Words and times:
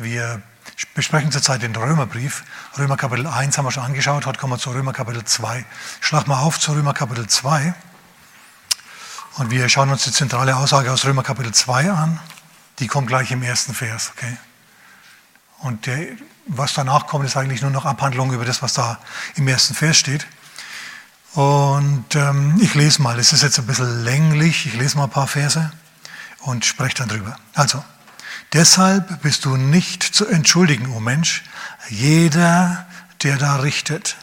Wir 0.00 0.40
besprechen 0.94 1.32
zurzeit 1.32 1.62
den 1.62 1.74
Römerbrief. 1.74 2.44
Römer 2.78 2.96
Kapitel 2.96 3.26
1 3.26 3.58
haben 3.58 3.64
wir 3.64 3.72
schon 3.72 3.82
angeschaut, 3.82 4.26
heute 4.26 4.38
kommen 4.38 4.52
wir 4.52 4.58
zu 4.58 4.70
Römer 4.70 4.92
Kapitel 4.92 5.24
2. 5.24 5.64
Schlag 6.00 6.28
mal 6.28 6.38
auf 6.38 6.60
zu 6.60 6.72
Römer 6.72 6.94
Kapitel 6.94 7.26
2. 7.26 7.74
Und 9.38 9.50
wir 9.50 9.68
schauen 9.68 9.90
uns 9.90 10.04
die 10.04 10.12
zentrale 10.12 10.54
Aussage 10.54 10.92
aus 10.92 11.04
Römer 11.04 11.24
Kapitel 11.24 11.52
2 11.52 11.90
an. 11.90 12.20
Die 12.78 12.86
kommt 12.86 13.08
gleich 13.08 13.32
im 13.32 13.42
ersten 13.42 13.74
Vers. 13.74 14.12
Okay? 14.16 14.36
Und 15.58 15.86
der, 15.86 16.10
was 16.46 16.74
danach 16.74 17.08
kommt, 17.08 17.24
ist 17.24 17.36
eigentlich 17.36 17.62
nur 17.62 17.72
noch 17.72 17.84
Abhandlung 17.84 18.32
über 18.32 18.44
das, 18.44 18.62
was 18.62 18.74
da 18.74 19.00
im 19.34 19.48
ersten 19.48 19.74
Vers 19.74 19.96
steht. 19.96 20.28
Und 21.34 22.14
ähm, 22.14 22.56
ich 22.60 22.76
lese 22.76 23.02
mal, 23.02 23.18
es 23.18 23.32
ist 23.32 23.42
jetzt 23.42 23.58
ein 23.58 23.66
bisschen 23.66 24.04
länglich, 24.04 24.66
ich 24.66 24.74
lese 24.74 24.96
mal 24.96 25.04
ein 25.04 25.10
paar 25.10 25.26
Verse 25.26 25.72
und 26.42 26.64
spreche 26.64 26.94
dann 26.94 27.08
drüber. 27.08 27.36
Also, 27.54 27.82
deshalb 28.52 29.22
bist 29.22 29.44
du 29.44 29.56
nicht 29.56 30.02
zu 30.02 30.26
entschuldigen, 30.26 30.90
o 30.92 30.96
oh 30.96 31.00
Mensch, 31.00 31.44
jeder, 31.88 32.86
der 33.22 33.36
da 33.36 33.56
richtet. 33.56 34.16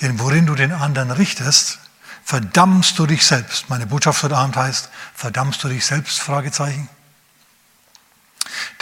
Denn 0.00 0.18
worin 0.18 0.46
du 0.46 0.54
den 0.54 0.72
anderen 0.72 1.10
richtest, 1.10 1.78
verdammst 2.24 2.98
du 2.98 3.06
dich 3.06 3.26
selbst. 3.26 3.68
Meine 3.68 3.86
Botschaft 3.86 4.22
heute 4.22 4.36
Abend 4.36 4.56
heißt, 4.56 4.88
verdammst 5.14 5.62
du 5.64 5.68
dich 5.68 5.84
selbst? 5.84 6.20
Fragezeichen. 6.20 6.88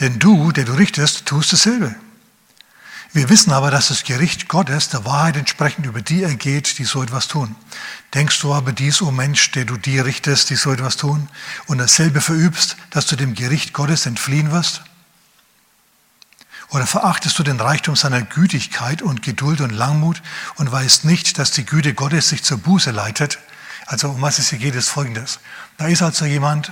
Denn 0.00 0.18
du, 0.18 0.52
der 0.52 0.64
du 0.64 0.72
richtest, 0.74 1.26
tust 1.26 1.52
dasselbe. 1.52 1.94
Wir 3.18 3.30
wissen 3.30 3.52
aber, 3.52 3.72
dass 3.72 3.88
das 3.88 4.04
Gericht 4.04 4.46
Gottes 4.46 4.90
der 4.90 5.04
Wahrheit 5.04 5.36
entsprechend 5.36 5.86
über 5.86 6.00
die 6.00 6.22
ergeht, 6.22 6.78
die 6.78 6.84
so 6.84 7.02
etwas 7.02 7.26
tun. 7.26 7.56
Denkst 8.14 8.40
du 8.42 8.54
aber 8.54 8.70
dies, 8.70 9.02
o 9.02 9.08
oh 9.08 9.10
Mensch, 9.10 9.50
der 9.50 9.64
du 9.64 9.76
die 9.76 9.98
richtest, 9.98 10.50
die 10.50 10.54
so 10.54 10.70
etwas 10.70 10.96
tun, 10.96 11.28
und 11.66 11.78
dasselbe 11.78 12.20
verübst, 12.20 12.76
dass 12.90 13.06
du 13.06 13.16
dem 13.16 13.34
Gericht 13.34 13.72
Gottes 13.72 14.06
entfliehen 14.06 14.52
wirst? 14.52 14.82
Oder 16.68 16.86
verachtest 16.86 17.36
du 17.40 17.42
den 17.42 17.58
Reichtum 17.58 17.96
seiner 17.96 18.22
Gütigkeit 18.22 19.02
und 19.02 19.22
Geduld 19.22 19.60
und 19.62 19.70
Langmut 19.70 20.22
und 20.54 20.70
weißt 20.70 21.04
nicht, 21.04 21.40
dass 21.40 21.50
die 21.50 21.66
Güte 21.66 21.94
Gottes 21.94 22.28
sich 22.28 22.44
zur 22.44 22.58
Buße 22.58 22.92
leitet? 22.92 23.40
Also 23.86 24.10
um 24.10 24.22
was 24.22 24.38
es 24.38 24.50
hier 24.50 24.60
geht, 24.60 24.76
ist 24.76 24.90
folgendes. 24.90 25.40
Da 25.76 25.88
ist 25.88 26.02
also 26.02 26.24
jemand, 26.24 26.70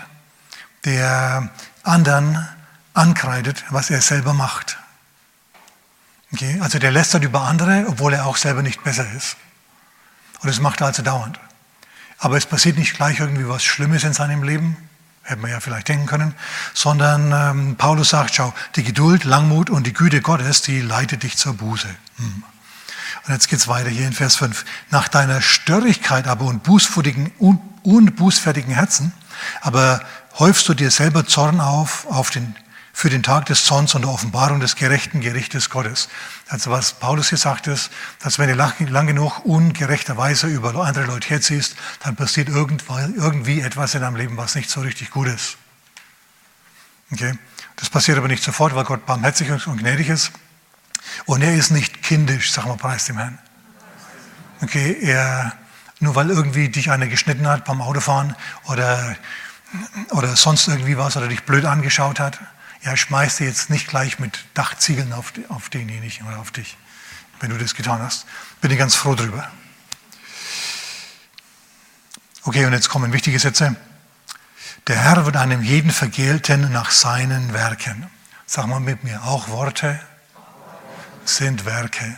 der 0.84 1.50
anderen 1.82 2.48
ankreidet, 2.94 3.64
was 3.70 3.90
er 3.90 4.00
selber 4.00 4.32
macht. 4.32 4.78
Okay? 6.32 6.58
Also 6.60 6.78
der 6.78 6.90
lästert 6.90 7.24
über 7.24 7.42
andere, 7.42 7.86
obwohl 7.88 8.14
er 8.14 8.26
auch 8.26 8.36
selber 8.36 8.62
nicht 8.62 8.82
besser 8.84 9.06
ist. 9.16 9.36
Und 10.40 10.48
das 10.48 10.60
macht 10.60 10.80
er 10.80 10.88
also 10.88 11.02
dauernd. 11.02 11.38
Aber 12.18 12.36
es 12.36 12.46
passiert 12.46 12.78
nicht 12.78 12.94
gleich 12.94 13.20
irgendwie 13.20 13.48
was 13.48 13.64
Schlimmes 13.64 14.04
in 14.04 14.12
seinem 14.12 14.42
Leben, 14.42 14.76
hätte 15.22 15.40
man 15.40 15.50
ja 15.50 15.60
vielleicht 15.60 15.88
denken 15.88 16.06
können, 16.06 16.34
sondern 16.72 17.32
ähm, 17.32 17.76
Paulus 17.76 18.10
sagt, 18.10 18.34
schau, 18.34 18.54
die 18.76 18.84
Geduld, 18.84 19.24
Langmut 19.24 19.70
und 19.70 19.86
die 19.86 19.92
Güte 19.92 20.20
Gottes, 20.20 20.62
die 20.62 20.80
leitet 20.80 21.24
dich 21.24 21.36
zur 21.36 21.54
Buße. 21.54 21.88
Hm. 22.16 22.44
Und 23.26 23.32
jetzt 23.32 23.48
geht's 23.48 23.66
weiter 23.66 23.88
hier 23.88 24.06
in 24.06 24.12
Vers 24.12 24.36
5. 24.36 24.64
Nach 24.90 25.08
deiner 25.08 25.42
Störrigkeit 25.42 26.28
aber 26.28 26.44
und 26.44 26.62
bußfertigen, 26.62 27.32
un, 27.38 27.60
unbußfertigen 27.82 28.72
Herzen, 28.72 29.12
aber 29.60 30.00
häufst 30.38 30.68
du 30.68 30.74
dir 30.74 30.90
selber 30.90 31.26
Zorn 31.26 31.60
auf, 31.60 32.06
auf 32.06 32.30
den 32.30 32.54
für 32.96 33.10
den 33.10 33.22
Tag 33.22 33.44
des 33.44 33.66
Zorns 33.66 33.94
und 33.94 34.00
der 34.00 34.10
Offenbarung 34.10 34.58
des 34.58 34.74
gerechten 34.74 35.20
Gerichtes 35.20 35.68
Gottes. 35.68 36.08
Also 36.48 36.70
was 36.70 36.94
Paulus 36.94 37.28
hier 37.28 37.36
sagt 37.36 37.66
ist, 37.66 37.90
dass 38.20 38.38
wenn 38.38 38.48
du 38.48 38.54
lang 38.54 39.06
genug 39.06 39.44
ungerechterweise 39.44 40.46
über 40.46 40.74
andere 40.76 41.04
Leute 41.04 41.28
herziehst, 41.28 41.76
dann 42.02 42.16
passiert 42.16 42.48
irgendwie 42.48 43.60
etwas 43.60 43.94
in 43.94 44.00
deinem 44.00 44.16
Leben, 44.16 44.38
was 44.38 44.54
nicht 44.54 44.70
so 44.70 44.80
richtig 44.80 45.10
gut 45.10 45.28
ist. 45.28 45.58
Okay? 47.12 47.34
Das 47.76 47.90
passiert 47.90 48.16
aber 48.16 48.28
nicht 48.28 48.42
sofort, 48.42 48.74
weil 48.74 48.84
Gott 48.84 49.04
barmherzig 49.04 49.50
und 49.50 49.76
gnädig 49.76 50.08
ist. 50.08 50.32
Und 51.26 51.42
er 51.42 51.54
ist 51.54 51.70
nicht 51.70 52.02
kindisch, 52.02 52.50
sagen 52.50 52.70
wir 52.70 52.78
preis 52.78 53.04
dem 53.04 53.18
Herrn. 53.18 53.38
Okay, 54.62 54.96
er, 55.02 55.52
nur 56.00 56.14
weil 56.14 56.30
irgendwie 56.30 56.70
dich 56.70 56.90
einer 56.90 57.08
geschnitten 57.08 57.46
hat 57.46 57.66
beim 57.66 57.82
Autofahren 57.82 58.34
oder, 58.64 59.16
oder 60.12 60.34
sonst 60.34 60.66
irgendwie 60.66 60.96
was 60.96 61.18
oder 61.18 61.28
dich 61.28 61.42
blöd 61.42 61.66
angeschaut 61.66 62.20
hat, 62.20 62.40
ja, 62.86 62.96
schmeiß 62.96 63.38
dir 63.38 63.48
jetzt 63.48 63.68
nicht 63.68 63.88
gleich 63.88 64.20
mit 64.20 64.44
Dachziegeln 64.54 65.12
auf, 65.12 65.32
auf 65.48 65.68
denjenigen 65.68 66.24
oder 66.28 66.38
auf 66.38 66.52
dich, 66.52 66.76
wenn 67.40 67.50
du 67.50 67.58
das 67.58 67.74
getan 67.74 68.00
hast. 68.00 68.26
Bin 68.60 68.70
ich 68.70 68.78
ganz 68.78 68.94
froh 68.94 69.16
drüber. 69.16 69.50
Okay, 72.44 72.64
und 72.64 72.72
jetzt 72.72 72.88
kommen 72.88 73.12
wichtige 73.12 73.40
Sätze. 73.40 73.74
Der 74.86 74.96
Herr 74.96 75.26
wird 75.26 75.36
einem 75.36 75.62
jeden 75.62 75.90
vergelten 75.90 76.70
nach 76.70 76.92
seinen 76.92 77.52
Werken. 77.52 78.08
Sag 78.46 78.68
mal 78.68 78.78
mit 78.78 79.02
mir, 79.02 79.24
auch 79.24 79.48
Worte 79.48 79.98
sind 81.24 81.64
Werke. 81.64 82.16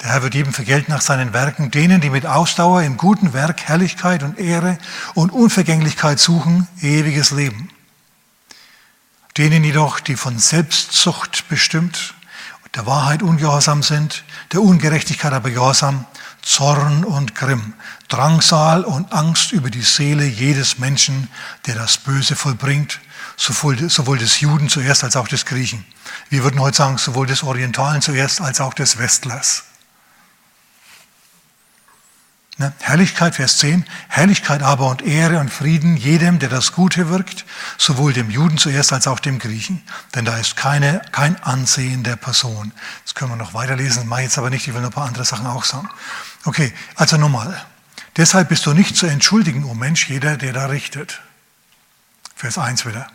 Der 0.00 0.08
Herr 0.08 0.22
wird 0.22 0.34
jedem 0.34 0.54
vergelten 0.54 0.90
nach 0.90 1.02
seinen 1.02 1.34
Werken, 1.34 1.70
denen, 1.70 2.00
die 2.00 2.08
mit 2.08 2.24
Ausdauer 2.24 2.82
im 2.82 2.96
guten 2.96 3.34
Werk 3.34 3.64
Herrlichkeit 3.64 4.22
und 4.22 4.38
Ehre 4.38 4.78
und 5.14 5.32
Unvergänglichkeit 5.32 6.18
suchen, 6.18 6.66
ewiges 6.80 7.30
Leben. 7.30 7.75
Denen 9.36 9.64
jedoch, 9.64 10.00
die 10.00 10.16
von 10.16 10.38
Selbstzucht 10.38 11.48
bestimmt 11.48 12.14
der 12.76 12.86
Wahrheit 12.86 13.22
ungehorsam 13.22 13.82
sind, 13.82 14.22
der 14.52 14.60
Ungerechtigkeit 14.60 15.32
aber 15.32 15.50
gehorsam, 15.50 16.04
Zorn 16.42 17.04
und 17.04 17.34
Grimm, 17.34 17.72
Drangsal 18.08 18.84
und 18.84 19.12
Angst 19.12 19.52
über 19.52 19.70
die 19.70 19.82
Seele 19.82 20.24
jedes 20.26 20.78
Menschen, 20.78 21.28
der 21.66 21.74
das 21.74 21.96
Böse 21.96 22.36
vollbringt, 22.36 23.00
sowohl 23.36 24.18
des 24.18 24.40
Juden 24.40 24.68
zuerst 24.68 25.04
als 25.04 25.16
auch 25.16 25.26
des 25.26 25.46
Griechen. 25.46 25.84
Wir 26.28 26.44
würden 26.44 26.60
heute 26.60 26.76
sagen, 26.76 26.98
sowohl 26.98 27.26
des 27.26 27.42
Orientalen 27.42 28.02
zuerst 28.02 28.40
als 28.42 28.60
auch 28.60 28.74
des 28.74 28.98
Westlers. 28.98 29.64
Ne? 32.58 32.72
Herrlichkeit, 32.80 33.34
Vers 33.34 33.58
10, 33.58 33.84
Herrlichkeit 34.08 34.62
aber 34.62 34.88
und 34.88 35.02
Ehre 35.02 35.40
und 35.40 35.50
Frieden 35.50 35.96
jedem, 35.96 36.38
der 36.38 36.48
das 36.48 36.72
Gute 36.72 37.10
wirkt, 37.10 37.44
sowohl 37.76 38.14
dem 38.14 38.30
Juden 38.30 38.56
zuerst 38.56 38.94
als 38.94 39.06
auch 39.06 39.20
dem 39.20 39.38
Griechen. 39.38 39.82
Denn 40.14 40.24
da 40.24 40.38
ist 40.38 40.56
keine, 40.56 41.02
kein 41.12 41.42
Ansehen 41.42 42.02
der 42.02 42.16
Person. 42.16 42.72
Das 43.04 43.14
können 43.14 43.32
wir 43.32 43.36
noch 43.36 43.52
weiterlesen, 43.52 43.96
das 43.96 44.04
mache 44.06 44.20
ich 44.20 44.26
jetzt 44.26 44.38
aber 44.38 44.48
nicht, 44.48 44.66
ich 44.66 44.72
will 44.72 44.80
noch 44.80 44.88
ein 44.88 44.94
paar 44.94 45.06
andere 45.06 45.26
Sachen 45.26 45.46
auch 45.46 45.64
sagen. 45.64 45.90
Okay, 46.44 46.72
also 46.94 47.18
nochmal. 47.18 47.62
Deshalb 48.16 48.48
bist 48.48 48.64
du 48.64 48.72
nicht 48.72 48.96
zu 48.96 49.06
entschuldigen, 49.06 49.64
o 49.64 49.72
oh 49.72 49.74
Mensch, 49.74 50.08
jeder, 50.08 50.38
der 50.38 50.54
da 50.54 50.66
richtet. 50.66 51.20
Vers 52.34 52.56
1 52.56 52.86
wieder. 52.86 53.06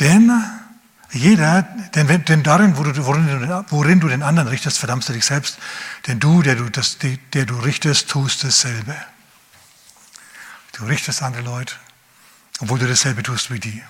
Denn 0.00 0.32
jeder, 1.14 1.62
denn, 1.94 2.24
denn 2.24 2.42
darin, 2.42 2.76
worin, 2.76 4.00
du 4.00 4.08
den 4.08 4.22
anderen 4.22 4.48
richtest, 4.48 4.78
verdammst 4.78 5.08
du 5.08 5.12
dich 5.12 5.24
selbst. 5.24 5.58
Denn 6.06 6.18
du, 6.18 6.42
der 6.42 6.56
du, 6.56 6.68
das, 6.68 6.98
der 6.98 7.46
du 7.46 7.58
richtest, 7.58 8.10
tust 8.10 8.42
dasselbe. 8.42 8.96
Du 10.72 10.84
richtest 10.86 11.22
andere 11.22 11.42
Leute, 11.42 11.74
obwohl 12.58 12.80
du 12.80 12.88
dasselbe 12.88 13.22
tust 13.22 13.50
wie 13.52 13.60
die. 13.60 13.82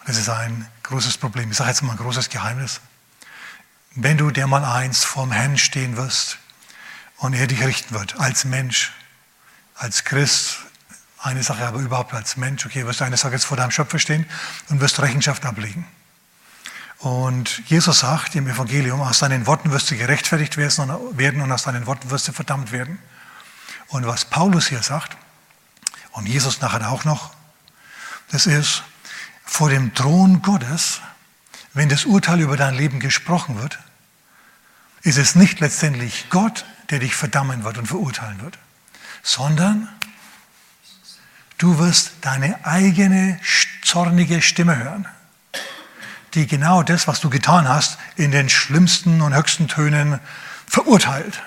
Und 0.00 0.08
das 0.08 0.18
ist 0.18 0.28
ein 0.28 0.68
großes 0.82 1.16
Problem. 1.16 1.50
Ich 1.50 1.56
sage 1.56 1.70
jetzt 1.70 1.82
mal 1.82 1.92
ein 1.92 1.98
großes 1.98 2.28
Geheimnis. 2.28 2.80
Wenn 3.94 4.18
du 4.18 4.30
der 4.30 4.46
mal 4.46 4.64
eins 4.64 5.04
vorm 5.04 5.32
Herrn 5.32 5.56
stehen 5.56 5.96
wirst 5.96 6.38
und 7.16 7.32
er 7.32 7.46
dich 7.46 7.62
richten 7.62 7.94
wird, 7.94 8.20
als 8.20 8.44
Mensch, 8.44 8.92
als 9.74 10.04
Christ, 10.04 10.58
eine 11.18 11.42
Sache 11.42 11.66
aber 11.66 11.78
überhaupt 11.78 12.12
als 12.12 12.36
Mensch, 12.36 12.66
okay, 12.66 12.84
wirst 12.86 13.00
du 13.00 13.04
eine 13.04 13.16
Sache 13.16 13.32
jetzt 13.32 13.46
vor 13.46 13.56
deinem 13.56 13.70
Schöpfer 13.70 13.98
stehen 13.98 14.26
und 14.68 14.80
wirst 14.80 15.00
Rechenschaft 15.00 15.46
ablegen. 15.46 15.86
Und 16.98 17.62
Jesus 17.68 18.00
sagt 18.00 18.34
im 18.34 18.48
Evangelium, 18.48 19.00
aus 19.02 19.18
deinen 19.18 19.46
Worten 19.46 19.70
wirst 19.70 19.90
du 19.90 19.96
gerechtfertigt 19.96 20.56
werden 20.56 21.40
und 21.40 21.52
aus 21.52 21.64
deinen 21.64 21.86
Worten 21.86 22.10
wirst 22.10 22.28
du 22.28 22.32
verdammt 22.32 22.72
werden. 22.72 22.98
Und 23.88 24.06
was 24.06 24.24
Paulus 24.24 24.68
hier 24.68 24.82
sagt, 24.82 25.16
und 26.12 26.26
Jesus 26.26 26.60
nachher 26.60 26.90
auch 26.90 27.04
noch, 27.04 27.34
das 28.30 28.46
ist, 28.46 28.82
vor 29.44 29.68
dem 29.68 29.94
Thron 29.94 30.42
Gottes, 30.42 31.00
wenn 31.74 31.88
das 31.88 32.06
Urteil 32.06 32.40
über 32.40 32.56
dein 32.56 32.74
Leben 32.74 32.98
gesprochen 32.98 33.60
wird, 33.60 33.78
ist 35.02 35.18
es 35.18 35.34
nicht 35.34 35.60
letztendlich 35.60 36.26
Gott, 36.30 36.64
der 36.90 36.98
dich 36.98 37.14
verdammen 37.14 37.62
wird 37.62 37.78
und 37.78 37.86
verurteilen 37.86 38.40
wird, 38.40 38.58
sondern 39.22 39.88
du 41.58 41.78
wirst 41.78 42.12
deine 42.22 42.64
eigene 42.64 43.38
zornige 43.82 44.40
Stimme 44.40 44.76
hören 44.76 45.06
die 46.36 46.46
genau 46.46 46.82
das, 46.82 47.08
was 47.08 47.20
du 47.20 47.30
getan 47.30 47.68
hast, 47.68 47.98
in 48.14 48.30
den 48.30 48.48
schlimmsten 48.48 49.22
und 49.22 49.34
höchsten 49.34 49.68
Tönen 49.68 50.20
verurteilt. 50.66 51.42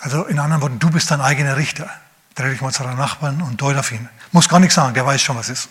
Also 0.00 0.24
in 0.24 0.38
anderen 0.38 0.62
Worten, 0.62 0.78
du 0.78 0.90
bist 0.90 1.10
dein 1.10 1.20
eigener 1.20 1.56
Richter. 1.56 1.90
Dreh 2.36 2.50
dich 2.50 2.60
mal 2.60 2.72
zu 2.72 2.84
deinem 2.84 2.98
Nachbarn 2.98 3.42
und 3.42 3.60
deut 3.60 3.76
auf 3.76 3.90
ihn. 3.90 4.08
Muss 4.30 4.48
gar 4.48 4.60
nichts 4.60 4.76
sagen, 4.76 4.94
der 4.94 5.04
weiß 5.04 5.20
schon, 5.20 5.36
was 5.36 5.48
ist. 5.48 5.68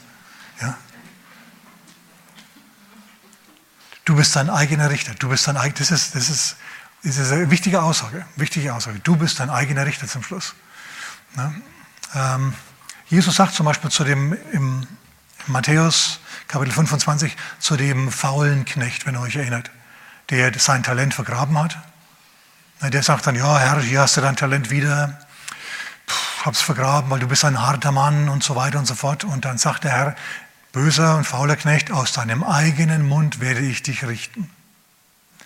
Ja? 0.62 0.78
Du 4.04 4.16
bist 4.16 4.36
dein 4.36 4.50
eigener 4.50 4.90
Richter. 4.90 5.14
Du 5.16 5.30
bist 5.30 5.48
dein 5.48 5.56
das 5.56 5.92
ist, 5.92 6.16
das 6.16 6.30
ist, 6.30 6.58
das 7.04 7.18
ist 7.18 7.32
eine 7.32 7.50
wichtige 7.50 7.82
Aussage. 7.82 8.26
Wichtige 8.36 8.74
Aussage. 8.74 9.00
Du 9.00 9.16
bist 9.16 9.40
dein 9.40 9.50
eigener 9.50 9.86
Richter 9.86 10.08
zum 10.08 10.24
Schluss. 10.24 10.54
Ja? 11.38 11.54
Ähm, 12.16 12.54
Jesus 13.08 13.36
sagt 13.36 13.54
zum 13.54 13.66
Beispiel 13.66 13.90
zu 13.90 14.04
dem 14.04 14.38
im 14.52 14.86
Matthäus 15.48 16.20
Kapitel 16.48 16.74
25, 16.74 17.36
zu 17.60 17.76
dem 17.76 18.12
faulen 18.12 18.66
Knecht, 18.66 19.06
wenn 19.06 19.16
ihr 19.16 19.22
euch 19.22 19.36
erinnert, 19.36 19.70
der 20.30 20.58
sein 20.58 20.84
Talent 20.84 21.14
vergraben 21.14 21.58
hat. 21.58 21.78
Der 22.82 23.04
sagt 23.04 23.28
dann, 23.28 23.36
ja 23.36 23.58
Herr, 23.58 23.82
hier 23.82 24.02
hast 24.02 24.18
du 24.18 24.22
dein 24.22 24.36
Talent 24.36 24.70
wieder, 24.70 25.20
Puh, 26.06 26.46
hab's 26.46 26.62
vergraben, 26.62 27.10
weil 27.10 27.20
du 27.20 27.28
bist 27.28 27.44
ein 27.44 27.62
harter 27.62 27.92
Mann 27.92 28.30
und 28.30 28.44
so 28.44 28.56
weiter 28.56 28.80
und 28.80 28.86
so 28.86 28.96
fort. 28.96 29.24
Und 29.24 29.46
dann 29.46 29.58
sagt 29.58 29.84
der 29.84 29.92
Herr, 29.92 30.16
böser 30.72 31.18
und 31.18 31.26
fauler 31.26 31.56
Knecht, 31.56 31.92
aus 31.92 32.14
deinem 32.14 32.44
eigenen 32.44 33.08
Mund 33.08 33.42
werde 33.42 33.62
ich 33.62 33.84
dich 33.84 34.06
richten. 34.06 34.50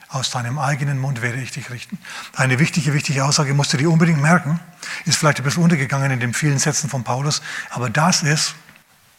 Aus 0.10 0.30
deinem 0.30 0.60
eigenen 0.60 1.00
Mund 1.00 1.22
werde 1.22 1.42
ich 1.42 1.52
dich 1.52 1.70
richten. 1.70 1.98
Eine 2.36 2.60
wichtige, 2.60 2.94
wichtige 2.94 3.24
Aussage 3.24 3.54
musst 3.54 3.72
du 3.72 3.78
dir 3.78 3.90
unbedingt 3.90 4.22
merken. 4.22 4.60
Ist 5.06 5.18
vielleicht 5.18 5.38
ein 5.38 5.46
bisschen 5.46 5.64
untergegangen 5.64 6.12
in 6.12 6.20
den 6.20 6.34
vielen 6.34 6.60
Sätzen 6.60 6.90
von 6.90 7.04
Paulus, 7.04 7.42
aber 7.70 7.90
das 7.90 8.22
ist 8.22 8.56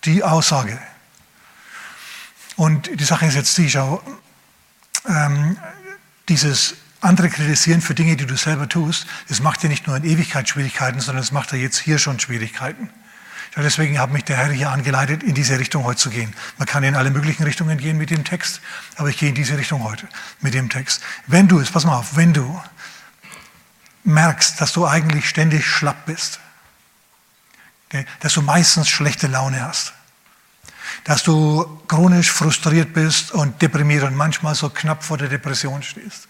die 0.05 0.23
Aussage. 0.23 0.79
Und 2.57 2.91
die 3.01 3.05
Sache 3.05 3.27
ist 3.27 3.35
jetzt 3.35 3.57
die, 3.59 3.71
schau, 3.71 4.03
ähm, 5.09 5.59
dieses 6.29 6.75
andere 7.01 7.29
kritisieren 7.29 7.81
für 7.81 7.95
Dinge, 7.95 8.17
die 8.17 8.27
du 8.27 8.37
selber 8.37 8.69
tust, 8.69 9.07
das 9.29 9.41
macht 9.41 9.63
dir 9.63 9.69
nicht 9.69 9.87
nur 9.87 9.97
in 9.97 10.05
Ewigkeit 10.05 10.49
Schwierigkeiten, 10.49 11.01
sondern 11.01 11.23
es 11.23 11.33
macht 11.33 11.53
dir 11.53 11.57
jetzt 11.57 11.79
hier 11.79 11.99
schon 11.99 12.21
Schwierigkeiten. 12.21 12.91
Ja, 13.57 13.63
deswegen 13.63 13.99
hat 13.99 14.11
mich 14.11 14.25
der 14.25 14.39
Herr 14.39 14.51
hier 14.51 14.71
angeleitet, 14.71 15.23
in 15.23 15.35
diese 15.35 15.59
Richtung 15.59 15.85
heute 15.85 15.99
zu 15.99 16.09
gehen. 16.09 16.33
Man 16.57 16.67
kann 16.67 16.85
in 16.85 16.95
alle 16.95 17.11
möglichen 17.11 17.43
Richtungen 17.43 17.77
gehen 17.77 17.99
mit 17.99 18.09
dem 18.11 18.25
Text, 18.25 18.61
aber 18.97 19.09
ich 19.09 19.19
gehe 19.19 19.29
in 19.29 19.35
diese 19.35 19.59
Richtung 19.59 19.85
heute 19.85 20.09
mit 20.41 20.55
dem 20.55 20.71
Text. 20.71 21.03
Wenn 21.27 21.49
du 21.49 21.59
es, 21.59 21.71
pass 21.71 21.85
mal 21.85 21.97
auf, 21.97 22.17
wenn 22.17 22.33
du 22.33 22.63
merkst, 24.05 24.61
dass 24.61 24.73
du 24.73 24.87
eigentlich 24.87 25.29
ständig 25.29 25.67
schlapp 25.67 26.07
bist, 26.07 26.41
dass 28.21 28.35
du 28.35 28.43
meistens 28.43 28.89
schlechte 28.89 29.27
Laune 29.27 29.63
hast, 29.63 29.93
dass 31.05 31.23
du 31.23 31.83
chronisch 31.89 32.31
frustriert 32.31 32.93
bist 32.93 33.33
und 33.33 33.61
deprimiert 33.61 34.05
und 34.05 34.15
manchmal 34.15 34.55
so 34.55 34.71
knapp 34.71 35.05
vor 35.05 35.19
der 35.19 35.29
Depression 35.29 35.83
stehst, 35.83 36.29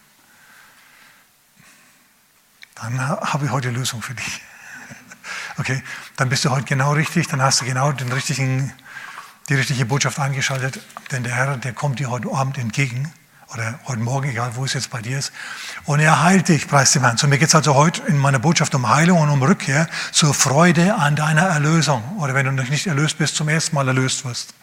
dann 2.77 3.01
habe 3.01 3.47
ich 3.47 3.51
heute 3.53 3.69
eine 3.69 3.79
Lösung 3.79 4.03
für 4.03 4.15
dich. 4.15 4.41
Okay, 5.59 5.83
dann 6.17 6.31
bist 6.31 6.47
du 6.47 6.51
heute 6.51 6.65
genau 6.65 6.93
richtig, 6.93 7.29
dann 7.29 7.43
hast 7.43 7.61
du 7.61 7.67
genau 7.67 7.93
den 7.93 8.11
richtigen, 8.11 8.73
die 9.51 9.55
richtige 9.55 9.85
Botschaft 9.85 10.19
angeschaltet, 10.19 10.81
denn 11.11 11.25
der 11.25 11.35
Herr, 11.35 11.59
der 11.59 11.75
kommt 11.75 11.99
dir 11.99 12.09
heute 12.09 12.33
Abend 12.33 12.57
entgegen 12.57 13.13
oder 13.53 13.79
heute 13.87 14.01
Morgen, 14.01 14.31
egal 14.31 14.57
wo 14.57 14.65
es 14.65 14.73
jetzt 14.73 14.91
bei 14.91 15.03
dir 15.03 15.19
ist, 15.19 15.33
und 15.85 16.01
er 16.01 16.23
heilt 16.23 16.49
dich, 16.49 16.69
preis 16.69 16.93
dem 16.93 17.03
Herrn. 17.03 17.19
So, 17.19 17.27
mir 17.27 17.39
geht 17.39 17.49
es 17.49 17.55
also 17.55 17.75
heute 17.75 18.03
in 18.03 18.17
meiner 18.17 18.39
Botschaft 18.39 18.75
um 18.75 18.89
Heilung 18.89 19.21
und 19.21 19.29
um 19.29 19.43
Rückkehr 19.43 19.89
zur 20.11 20.33
Freude 20.33 20.95
an 20.95 21.17
deiner 21.17 21.43
Erlösung 21.43 22.03
oder 22.19 22.35
wenn 22.35 22.47
du 22.47 22.53
noch 22.53 22.69
nicht 22.69 22.87
erlöst 22.87 23.19
bist, 23.19 23.37
zum 23.37 23.49
ersten 23.49 23.75
Mal 23.75 23.87
erlöst 23.87 24.25
wirst. 24.25 24.55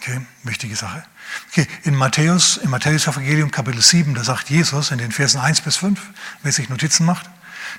Okay, 0.00 0.20
wichtige 0.44 0.76
Sache. 0.76 1.04
Okay, 1.50 1.66
in 1.82 1.94
Matthäus, 1.94 2.56
im 2.58 2.70
Matthäus-Evangelium 2.70 3.50
Kapitel 3.50 3.82
7, 3.82 4.14
da 4.14 4.24
sagt 4.24 4.48
Jesus 4.48 4.92
in 4.92 4.98
den 4.98 5.12
Versen 5.12 5.40
1 5.40 5.62
bis 5.62 5.76
5, 5.76 6.00
wer 6.42 6.52
sich 6.52 6.68
Notizen 6.68 7.04
macht, 7.04 7.28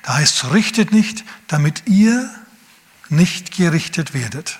da 0.03 0.15
heißt 0.15 0.43
es, 0.43 0.51
richtet 0.51 0.91
nicht, 0.91 1.23
damit 1.47 1.83
ihr 1.85 2.29
nicht 3.09 3.55
gerichtet 3.55 4.13
werdet. 4.13 4.59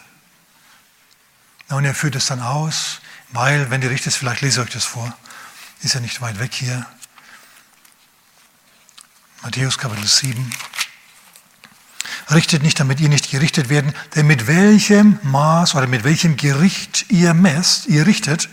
Und 1.70 1.84
er 1.84 1.94
führt 1.94 2.16
es 2.16 2.28
dann 2.28 2.42
aus, 2.42 3.02
weil, 3.30 3.70
wenn 3.70 3.82
ihr 3.82 3.90
richtet, 3.90 4.14
vielleicht 4.14 4.42
lese 4.42 4.62
ich 4.62 4.68
euch 4.68 4.74
das 4.74 4.86
vor, 4.86 5.16
ist 5.82 5.94
ja 5.94 6.00
nicht 6.00 6.22
weit 6.22 6.40
weg 6.40 6.54
hier. 6.54 6.86
Matthäus 9.44 9.78
Kapitel 9.78 10.08
7. 10.08 10.52
Richtet 12.32 12.64
nicht, 12.64 12.80
damit 12.80 13.00
ihr 13.00 13.10
nicht 13.10 13.32
gerichtet 13.32 13.70
werden, 13.70 13.94
denn 14.16 14.28
mit 14.28 14.48
welchem 14.48 15.20
Maß 15.24 15.76
oder 15.76 15.88
mit 15.88 16.04
welchem 16.04 16.36
Gericht 16.36 17.06
ihr 17.10 17.34
messt, 17.34 17.88
ihr 17.88 18.06
richtet, 18.06 18.50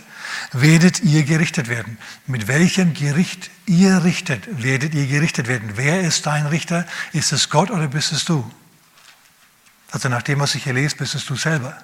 werdet 0.53 1.01
ihr 1.01 1.23
gerichtet 1.23 1.67
werden. 1.67 1.97
Mit 2.27 2.47
welchem 2.47 2.93
Gericht 2.93 3.49
ihr 3.65 4.03
richtet, 4.03 4.63
werdet 4.63 4.93
ihr 4.93 5.07
gerichtet 5.07 5.47
werden. 5.47 5.71
Wer 5.75 6.01
ist 6.01 6.25
dein 6.25 6.45
Richter? 6.45 6.85
Ist 7.11 7.33
es 7.33 7.49
Gott 7.49 7.71
oder 7.71 7.87
bist 7.87 8.11
es 8.11 8.25
du? 8.25 8.49
Also 9.91 10.09
nach 10.09 10.21
dem, 10.21 10.39
was 10.39 10.55
ich 10.55 10.63
hier 10.63 10.73
lese, 10.73 10.95
bist 10.95 11.15
es 11.15 11.25
du 11.25 11.35
selber. 11.35 11.77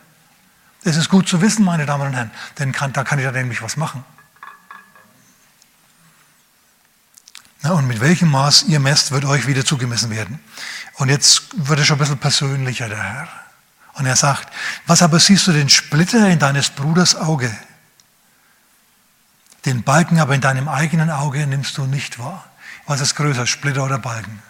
Es 0.83 0.95
ist 0.95 1.09
gut 1.09 1.27
zu 1.27 1.41
wissen, 1.41 1.63
meine 1.63 1.85
Damen 1.85 2.07
und 2.07 2.13
Herren, 2.13 2.31
denn 2.57 2.71
kann, 2.71 2.91
da 2.93 3.03
kann 3.03 3.19
ich 3.19 3.25
da 3.25 3.31
nämlich 3.31 3.61
was 3.61 3.77
machen. 3.77 4.03
Na, 7.61 7.71
und 7.73 7.87
mit 7.87 7.99
welchem 7.99 8.31
Maß 8.31 8.63
ihr 8.63 8.79
messt, 8.79 9.11
wird 9.11 9.25
euch 9.25 9.45
wieder 9.45 9.63
zugemessen 9.63 10.09
werden. 10.09 10.39
Und 10.95 11.09
jetzt 11.09 11.43
wird 11.53 11.79
es 11.79 11.85
schon 11.85 11.97
ein 11.97 11.99
bisschen 11.99 12.17
persönlicher, 12.17 12.89
der 12.89 13.01
Herr. 13.01 13.27
Und 13.93 14.07
er 14.07 14.15
sagt, 14.15 14.51
was 14.87 15.03
aber 15.03 15.19
siehst 15.19 15.45
du 15.45 15.51
den 15.51 15.69
Splitter 15.69 16.27
in 16.29 16.39
deines 16.39 16.71
Bruders 16.71 17.15
Auge? 17.15 17.55
Den 19.65 19.83
Balken 19.83 20.19
aber 20.19 20.33
in 20.33 20.41
deinem 20.41 20.67
eigenen 20.67 21.11
Auge 21.11 21.45
nimmst 21.45 21.77
du 21.77 21.85
nicht 21.85 22.17
wahr. 22.17 22.49
Was 22.87 22.99
ist 22.99 23.15
größer, 23.15 23.45
Splitter 23.45 23.83
oder 23.83 23.99
Balken? 23.99 24.41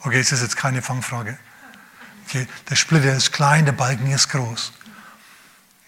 Okay, 0.00 0.18
das 0.18 0.32
ist 0.32 0.42
jetzt 0.42 0.56
keine 0.56 0.82
Fangfrage. 0.82 1.38
Okay, 2.26 2.48
der 2.68 2.74
Splitter 2.74 3.14
ist 3.14 3.32
klein, 3.32 3.66
der 3.66 3.72
Balken 3.72 4.10
ist 4.10 4.28
groß. 4.30 4.72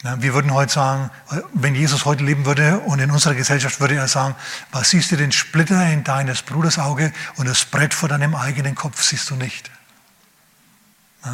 Wir 0.03 0.33
würden 0.33 0.53
heute 0.53 0.73
sagen, 0.73 1.11
wenn 1.55 1.75
Jesus 1.75 2.05
heute 2.05 2.23
leben 2.23 2.47
würde 2.47 2.79
und 2.79 3.00
in 3.00 3.11
unserer 3.11 3.35
Gesellschaft 3.35 3.81
würde 3.81 3.97
er 3.97 4.06
sagen, 4.06 4.37
was 4.71 4.91
siehst 4.91 5.11
du 5.11 5.17
den 5.17 5.33
Splitter 5.33 5.91
in 5.91 6.05
deines 6.05 6.43
Bruders 6.43 6.79
Auge 6.79 7.12
und 7.37 7.49
das 7.49 7.65
Brett 7.65 7.95
vor 7.95 8.09
deinem 8.09 8.37
eigenen 8.37 8.77
Kopf 8.77 9.03
siehst 9.03 9.29
du 9.31 9.35
nicht. 9.35 9.71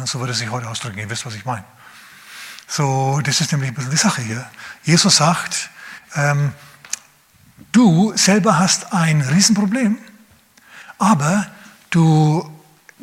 So 0.05 0.19
würde 0.19 0.33
er 0.33 0.35
sich 0.35 0.49
heute 0.49 0.67
ausdrücken, 0.67 0.97
ihr 0.97 1.09
wisst, 1.09 1.25
was 1.27 1.35
ich 1.35 1.45
meine. 1.45 1.63
So, 2.67 3.21
das 3.23 3.39
ist 3.39 3.51
nämlich 3.51 3.69
ein 3.69 3.75
bisschen 3.75 3.91
die 3.91 3.97
Sache 3.97 4.23
hier. 4.23 4.49
Jesus 4.83 5.17
sagt, 5.17 5.69
ähm, 6.15 6.51
Du 7.71 8.13
selber 8.15 8.59
hast 8.59 8.93
ein 8.93 9.21
Riesenproblem, 9.21 9.97
aber 10.97 11.47
du 11.89 12.49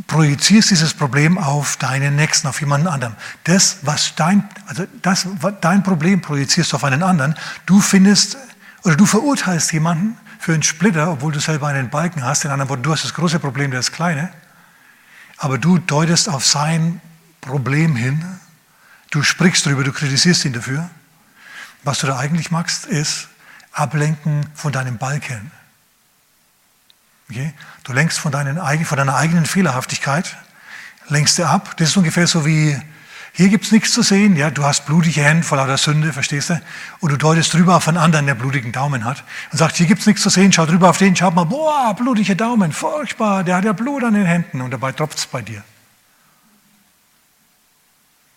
projizierst 0.07 0.71
dieses 0.71 0.95
Problem 0.95 1.37
auf 1.39 1.77
deinen 1.77 2.17
Nächsten, 2.17 2.49
auf 2.49 2.61
jemanden 2.61 2.87
anderen. 2.87 3.17
Das, 3.45 3.79
was 3.83 4.15
dein, 4.15 4.49
also 4.67 4.87
das, 5.03 5.27
was 5.41 5.55
dein 5.61 5.83
Problem 5.83 6.21
projizierst 6.23 6.73
du 6.73 6.77
auf 6.77 6.85
einen 6.85 7.03
anderen. 7.03 7.35
Du 7.67 7.81
findest 7.81 8.39
oder 8.85 8.97
du 8.97 9.07
verurteilst 9.07 9.73
jemanden 9.73 10.17
für 10.39 10.55
einen 10.55 10.63
Splitter, 10.63 11.13
obwohl 11.13 11.33
du 11.33 11.41
selber 11.41 11.69
einen 11.69 11.91
Balken 11.91 12.25
hast. 12.25 12.45
In 12.45 12.51
anderen 12.51 12.69
Worten, 12.69 12.83
du 12.83 12.93
hast 12.93 13.05
das 13.05 13.15
große 13.15 13.39
Problem, 13.39 13.71
der 13.71 13.81
ist 13.81 13.93
kleine. 13.93 14.33
Aber 15.37 15.59
du 15.59 15.79
deutest 15.79 16.29
auf 16.29 16.45
sein 16.45 17.01
Problem 17.41 17.95
hin. 17.95 18.25
Du 19.11 19.23
sprichst 19.23 19.67
darüber, 19.67 19.85
du 19.85 19.93
kritisierst 19.93 20.45
ihn 20.45 20.53
dafür. 20.53 20.91
Was 21.85 21.99
du 21.99 22.07
da 22.07 22.19
eigentlich 22.19 22.51
machst, 22.51 22.87
ist, 22.87 23.29
ablenken 23.73 24.47
von 24.55 24.73
deinem 24.73 24.99
Balken. 24.99 25.51
Okay? 27.33 27.55
Du 27.85 27.95
lenkst 27.95 28.19
von, 28.19 28.31
deinen, 28.31 28.59
von 28.85 28.99
deiner 28.99 29.17
eigenen 29.17 29.47
Fehlerhaftigkeit, 29.47 30.37
lenkst 31.09 31.39
du 31.39 31.47
ab. 31.47 31.75
Das 31.79 31.89
ist 31.89 31.97
ungefähr 31.97 32.27
so 32.27 32.45
wie, 32.45 32.79
hier 33.33 33.49
gibt 33.49 33.65
es 33.65 33.73
nichts 33.73 33.93
zu 33.93 34.03
sehen, 34.03 34.37
ja, 34.37 34.51
du 34.51 34.63
hast 34.65 34.85
blutige 34.85 35.23
Hände 35.23 35.43
voller 35.43 35.67
der 35.67 35.79
Sünde, 35.79 36.13
verstehst 36.13 36.51
du? 36.51 36.61
Und 37.01 37.11
du 37.11 37.17
deutest 37.17 37.55
drüber 37.55 37.77
auf 37.77 37.89
einen 37.89 37.97
anderen, 37.97 38.27
der 38.27 38.35
blutigen 38.35 38.71
Daumen 38.71 39.07
hat 39.07 39.25
und 39.51 39.57
sagst, 39.57 39.79
hier 39.79 39.87
gibt 39.87 40.03
es 40.03 40.07
nichts 40.07 40.21
zu 40.21 40.29
sehen, 40.29 40.53
schau 40.53 40.67
drüber 40.67 40.91
auf 40.91 40.99
den, 40.99 41.17
schau 41.17 41.31
mal, 41.31 41.45
boah, 41.45 41.97
blutige 41.97 42.37
Daumen, 42.37 42.73
furchtbar, 42.73 43.45
der 43.45 43.57
hat 43.57 43.65
ja 43.65 43.73
Blut 43.73 44.05
an 44.05 44.13
den 44.13 44.27
Händen 44.27 44.61
und 44.61 44.71
dabei 44.71 44.93
tropft 44.93 45.17
es 45.17 45.27
bei 45.27 45.41
dir. 45.41 45.65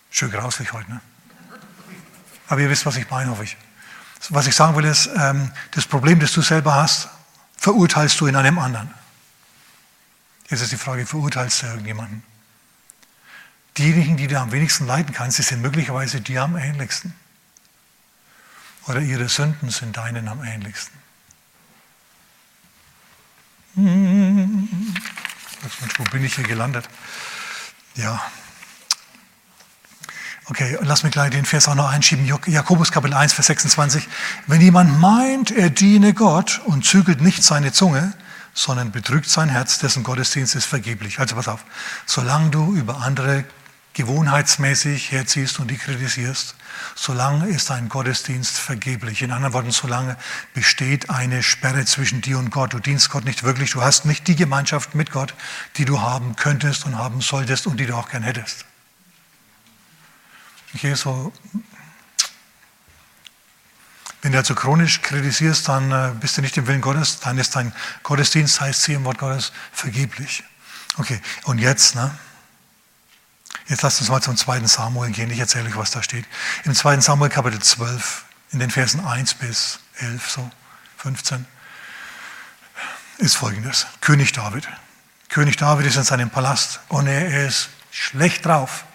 Schön 0.09 0.31
grauslich 0.31 0.71
heute, 0.71 0.89
ne? 0.89 1.01
Aber 2.47 2.61
ihr 2.61 2.69
wisst, 2.69 2.85
was 2.85 2.95
ich 2.95 3.09
meine, 3.09 3.31
hoffe 3.31 3.43
ich. 3.43 3.57
Was 4.29 4.47
ich 4.47 4.55
sagen 4.55 4.77
will, 4.77 4.85
ist, 4.85 5.09
ähm, 5.17 5.51
das 5.71 5.85
Problem, 5.85 6.21
das 6.21 6.31
du 6.31 6.41
selber 6.41 6.75
hast, 6.75 7.09
verurteilst 7.57 8.19
du 8.19 8.27
in 8.27 8.35
einem 8.35 8.59
anderen. 8.59 8.93
Jetzt 10.49 10.61
ist 10.61 10.71
die 10.71 10.77
Frage, 10.77 11.05
verurteilst 11.05 11.63
du 11.63 11.67
irgendjemanden? 11.67 12.23
Diejenigen, 13.77 14.15
die 14.17 14.27
du 14.27 14.39
am 14.39 14.51
wenigsten 14.51 14.85
leiden 14.85 15.13
kannst, 15.13 15.37
die 15.37 15.43
sind 15.43 15.61
möglicherweise 15.61 16.21
dir 16.21 16.43
am 16.43 16.55
ähnlichsten. 16.55 17.13
Oder 18.87 19.01
ihre 19.01 19.27
Sünden 19.27 19.69
sind 19.69 19.97
deinen 19.97 20.27
am 20.27 20.43
ähnlichsten. 20.43 20.97
Mensch, 25.81 25.99
wo 25.99 26.03
bin 26.05 26.23
ich 26.23 26.35
hier 26.35 26.45
gelandet? 26.45 26.87
Ja. 27.95 28.21
Okay, 30.47 30.77
lass 30.81 31.01
mich 31.01 31.11
gleich 31.11 31.31
den 31.31 31.43
Vers 31.43 31.67
auch 31.67 31.73
noch 31.73 31.89
einschieben. 31.89 32.23
Jakobus 32.45 32.91
Kapitel 32.91 33.15
1, 33.15 33.33
Vers 33.33 33.47
26. 33.47 34.07
Wenn 34.45 34.61
jemand 34.61 34.99
meint, 34.99 35.49
er 35.49 35.71
diene 35.71 36.13
Gott 36.13 36.61
und 36.65 36.85
zügelt 36.85 37.19
nicht 37.19 37.43
seine 37.43 37.71
Zunge, 37.71 38.13
sondern 38.53 38.91
betrügt 38.91 39.27
sein 39.27 39.49
Herz, 39.49 39.79
dessen 39.79 40.03
Gottesdienst 40.03 40.53
ist 40.53 40.65
vergeblich. 40.65 41.19
Also 41.19 41.35
pass 41.35 41.47
auf, 41.47 41.65
solange 42.05 42.51
du 42.51 42.75
über 42.75 43.01
andere 43.01 43.43
gewohnheitsmäßig 43.93 45.11
herziehst 45.11 45.59
und 45.59 45.71
die 45.71 45.77
kritisierst, 45.77 46.53
solange 46.93 47.47
ist 47.47 47.71
dein 47.71 47.89
Gottesdienst 47.89 48.55
vergeblich. 48.55 49.23
In 49.23 49.31
anderen 49.31 49.53
Worten, 49.53 49.71
solange 49.71 50.15
besteht 50.53 51.09
eine 51.09 51.41
Sperre 51.41 51.85
zwischen 51.85 52.21
dir 52.21 52.37
und 52.37 52.51
Gott. 52.51 52.73
Du 52.73 52.79
dienst 52.79 53.09
Gott 53.09 53.25
nicht 53.25 53.41
wirklich, 53.41 53.71
du 53.71 53.81
hast 53.81 54.05
nicht 54.05 54.27
die 54.27 54.35
Gemeinschaft 54.35 54.93
mit 54.93 55.09
Gott, 55.09 55.33
die 55.77 55.85
du 55.85 56.01
haben 56.01 56.35
könntest 56.35 56.85
und 56.85 56.99
haben 56.99 57.21
solltest 57.21 57.65
und 57.65 57.79
die 57.79 57.87
du 57.87 57.95
auch 57.95 58.09
gern 58.09 58.21
hättest. 58.21 58.65
So 60.95 61.33
wenn 64.25 64.31
du 64.31 64.39
also 64.39 64.55
chronisch 64.55 65.03
kritisierst, 65.03 65.67
dann 65.67 65.91
äh, 65.91 66.11
bist 66.19 66.35
du 66.35 66.41
nicht 66.41 66.57
im 66.57 66.65
Willen 66.65 66.81
Gottes, 66.81 67.19
dann 67.19 67.37
ist 67.37 67.55
dein 67.55 67.71
Gottesdienst, 68.01 68.59
heißt 68.59 68.81
sie 68.81 68.93
im 68.93 69.03
Wort 69.03 69.19
Gottes, 69.19 69.51
vergeblich. 69.71 70.43
Okay, 70.97 71.21
und 71.43 71.59
jetzt, 71.59 71.93
ne? 71.93 72.09
Jetzt 73.67 73.83
lasst 73.83 74.01
uns 74.01 74.09
mal 74.09 74.23
zum 74.23 74.35
zweiten 74.35 74.65
Samuel 74.65 75.11
gehen. 75.11 75.29
Ich 75.29 75.37
erzähle 75.37 75.69
euch, 75.69 75.77
was 75.77 75.91
da 75.91 76.01
steht. 76.01 76.25
Im 76.63 76.73
zweiten 76.73 77.03
Samuel 77.03 77.29
Kapitel 77.29 77.61
12, 77.61 78.25
in 78.51 78.57
den 78.57 78.71
Versen 78.71 79.05
1 79.05 79.35
bis 79.35 79.77
11, 79.99 80.27
so 80.27 80.51
15, 80.97 81.45
ist 83.19 83.35
folgendes. 83.35 83.85
König 84.01 84.31
David. 84.31 84.67
König 85.29 85.57
David 85.57 85.85
ist 85.85 85.97
in 85.97 86.03
seinem 86.03 86.31
Palast 86.31 86.79
und 86.87 87.05
er 87.05 87.45
ist 87.45 87.69
schlecht 87.91 88.43
drauf. 88.47 88.85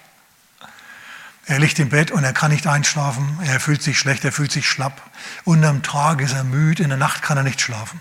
Er 1.51 1.59
liegt 1.59 1.81
im 1.81 1.89
Bett 1.89 2.13
und 2.13 2.23
er 2.23 2.33
kann 2.33 2.53
nicht 2.53 2.69
einschlafen. 2.69 3.41
Er 3.43 3.59
fühlt 3.59 3.83
sich 3.83 3.99
schlecht, 3.99 4.25
er 4.25 4.31
fühlt 4.31 4.53
sich 4.53 4.69
schlapp. 4.69 5.03
Und 5.43 5.65
am 5.65 5.83
Tag 5.83 6.21
ist 6.21 6.33
er 6.33 6.45
müde, 6.45 6.85
in 6.85 6.91
der 6.91 6.99
Nacht 6.99 7.23
kann 7.23 7.37
er 7.37 7.43
nicht 7.43 7.61
schlafen. 7.61 8.01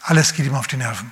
Alles 0.00 0.32
geht 0.32 0.46
ihm 0.46 0.54
auf 0.54 0.68
die 0.68 0.76
Nerven. 0.76 1.10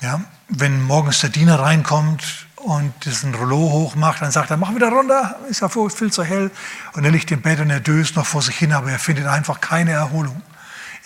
Ja, 0.00 0.20
wenn 0.48 0.82
morgens 0.82 1.20
der 1.20 1.30
Diener 1.30 1.60
reinkommt 1.60 2.48
und 2.56 2.92
diesen 3.04 3.36
Rollo 3.36 3.70
hochmacht, 3.70 4.20
dann 4.20 4.32
sagt 4.32 4.50
er, 4.50 4.56
mach 4.56 4.74
wieder 4.74 4.88
runter, 4.88 5.38
ist 5.48 5.60
ja 5.60 5.68
viel 5.68 6.10
zu 6.10 6.24
hell. 6.24 6.50
Und 6.94 7.04
er 7.04 7.12
liegt 7.12 7.30
im 7.30 7.40
Bett 7.40 7.60
und 7.60 7.70
er 7.70 7.78
döst 7.78 8.16
noch 8.16 8.26
vor 8.26 8.42
sich 8.42 8.58
hin, 8.58 8.72
aber 8.72 8.90
er 8.90 8.98
findet 8.98 9.26
einfach 9.26 9.60
keine 9.60 9.92
Erholung. 9.92 10.42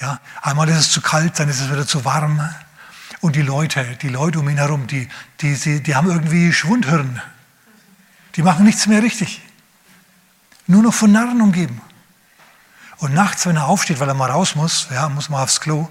Ja, 0.00 0.18
einmal 0.40 0.66
ist 0.70 0.78
es 0.78 0.90
zu 0.92 1.02
kalt, 1.02 1.38
dann 1.38 1.50
ist 1.50 1.60
es 1.60 1.70
wieder 1.70 1.86
zu 1.86 2.06
warm. 2.06 2.40
Und 3.20 3.36
die 3.36 3.42
Leute, 3.42 3.96
die 4.02 4.08
Leute 4.08 4.38
um 4.40 4.48
ihn 4.48 4.58
herum, 4.58 4.86
die, 4.86 5.08
die, 5.40 5.54
die, 5.54 5.82
die 5.82 5.94
haben 5.94 6.08
irgendwie 6.08 6.52
Schwundhirn. 6.52 7.20
Die 8.36 8.42
machen 8.42 8.64
nichts 8.64 8.86
mehr 8.86 9.02
richtig. 9.02 9.42
Nur 10.66 10.82
noch 10.82 10.94
von 10.94 11.10
Narren 11.10 11.40
umgeben. 11.40 11.80
Und 12.98 13.14
nachts, 13.14 13.46
wenn 13.46 13.56
er 13.56 13.66
aufsteht, 13.66 14.00
weil 14.00 14.08
er 14.08 14.14
mal 14.14 14.30
raus 14.30 14.54
muss, 14.54 14.88
ja, 14.90 15.08
muss 15.08 15.28
mal 15.28 15.42
aufs 15.42 15.60
Klo, 15.60 15.88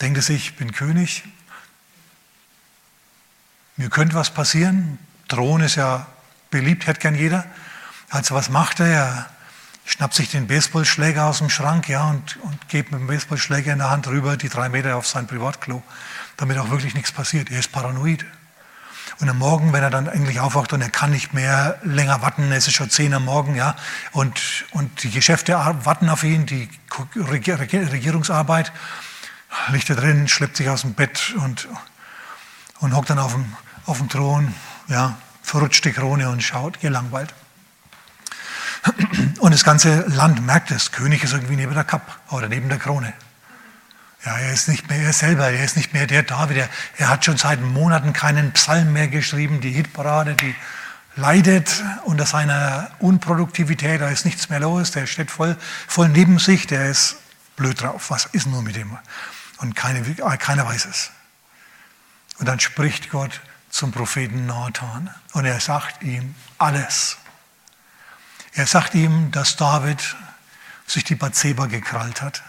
denkt 0.00 0.18
er 0.18 0.22
sich, 0.22 0.50
ich 0.50 0.56
bin 0.56 0.72
König. 0.72 1.24
Mir 3.76 3.90
könnte 3.90 4.14
was 4.14 4.30
passieren. 4.30 4.98
Thron 5.28 5.62
ist 5.62 5.76
ja 5.76 6.06
beliebt, 6.50 6.86
hätte 6.86 7.00
gern 7.00 7.14
jeder. 7.14 7.44
Also 8.10 8.34
was 8.34 8.48
macht 8.48 8.80
er? 8.80 8.86
Er 8.86 9.30
schnappt 9.84 10.14
sich 10.14 10.30
den 10.30 10.46
Baseballschläger 10.46 11.24
aus 11.24 11.38
dem 11.38 11.50
Schrank 11.50 11.88
ja, 11.88 12.08
und, 12.10 12.36
und 12.42 12.68
geht 12.68 12.92
mit 12.92 13.00
dem 13.00 13.06
Baseballschläger 13.06 13.72
in 13.72 13.78
der 13.78 13.90
Hand 13.90 14.06
rüber 14.06 14.36
die 14.36 14.48
drei 14.48 14.68
Meter 14.68 14.96
auf 14.96 15.06
sein 15.06 15.26
Privatklo 15.26 15.82
damit 16.36 16.58
auch 16.58 16.70
wirklich 16.70 16.94
nichts 16.94 17.12
passiert. 17.12 17.50
Er 17.50 17.60
ist 17.60 17.72
paranoid. 17.72 18.24
Und 19.20 19.28
am 19.28 19.38
Morgen, 19.38 19.72
wenn 19.72 19.82
er 19.82 19.90
dann 19.90 20.06
endlich 20.06 20.40
aufwacht 20.40 20.72
und 20.72 20.80
er 20.80 20.90
kann 20.90 21.10
nicht 21.10 21.34
mehr 21.34 21.78
länger 21.82 22.22
warten, 22.22 22.50
es 22.50 22.66
ist 22.66 22.74
schon 22.74 22.90
10 22.90 23.14
am 23.14 23.24
Morgen, 23.24 23.54
ja, 23.54 23.76
und, 24.12 24.64
und 24.72 25.02
die 25.02 25.10
Geschäfte 25.10 25.54
warten 25.54 26.08
auf 26.08 26.24
ihn, 26.24 26.46
die 26.46 26.68
Regierungsarbeit, 27.14 28.72
liegt 29.68 29.90
er 29.90 29.96
drin, 29.96 30.28
schleppt 30.28 30.56
sich 30.56 30.68
aus 30.68 30.80
dem 30.80 30.94
Bett 30.94 31.34
und, 31.36 31.68
und 32.80 32.96
hockt 32.96 33.10
dann 33.10 33.18
auf 33.18 33.32
dem, 33.32 33.44
auf 33.86 33.98
dem 33.98 34.08
Thron, 34.08 34.54
ja, 34.88 35.16
verrutscht 35.42 35.84
die 35.84 35.92
Krone 35.92 36.28
und 36.30 36.42
schaut, 36.42 36.80
gelangweilt. 36.80 37.34
Und 39.38 39.52
das 39.52 39.62
ganze 39.62 40.00
Land 40.08 40.44
merkt 40.44 40.70
es, 40.70 40.90
König 40.90 41.22
ist 41.22 41.32
irgendwie 41.32 41.56
neben 41.56 41.74
der 41.74 41.84
Kapp 41.84 42.18
oder 42.30 42.48
neben 42.48 42.68
der 42.68 42.78
Krone. 42.78 43.12
Ja, 44.24 44.38
er 44.38 44.52
ist 44.52 44.68
nicht 44.68 44.88
mehr 44.88 45.00
er 45.00 45.12
selber, 45.12 45.50
er 45.50 45.64
ist 45.64 45.76
nicht 45.76 45.92
mehr 45.92 46.06
der 46.06 46.22
David. 46.22 46.56
Er, 46.56 46.68
er 46.98 47.08
hat 47.08 47.24
schon 47.24 47.38
seit 47.38 47.60
Monaten 47.60 48.12
keinen 48.12 48.52
Psalm 48.52 48.92
mehr 48.92 49.08
geschrieben. 49.08 49.60
Die 49.60 49.72
Hitparade, 49.72 50.34
die 50.34 50.54
leidet 51.16 51.82
unter 52.04 52.24
seiner 52.24 52.90
Unproduktivität. 53.00 54.00
Da 54.00 54.08
ist 54.10 54.24
nichts 54.24 54.48
mehr 54.48 54.60
los. 54.60 54.92
Der 54.92 55.06
steht 55.06 55.30
voll, 55.30 55.56
voll 55.88 56.08
neben 56.08 56.38
sich. 56.38 56.68
Der 56.68 56.88
ist 56.88 57.16
blöd 57.56 57.80
drauf. 57.80 58.10
Was 58.10 58.26
ist 58.26 58.46
nur 58.46 58.62
mit 58.62 58.76
ihm? 58.76 58.96
Und 59.58 59.74
keine, 59.74 60.02
keiner 60.38 60.66
weiß 60.66 60.86
es. 60.86 61.10
Und 62.38 62.46
dann 62.46 62.60
spricht 62.60 63.10
Gott 63.10 63.40
zum 63.70 63.90
Propheten 63.90 64.46
Nathan 64.46 65.12
und 65.32 65.44
er 65.46 65.58
sagt 65.60 66.02
ihm 66.02 66.34
alles. 66.58 67.16
Er 68.52 68.66
sagt 68.66 68.94
ihm, 68.94 69.30
dass 69.32 69.56
David 69.56 70.14
sich 70.86 71.04
die 71.04 71.14
Bathseba 71.14 71.66
gekrallt 71.66 72.20
hat. 72.20 72.42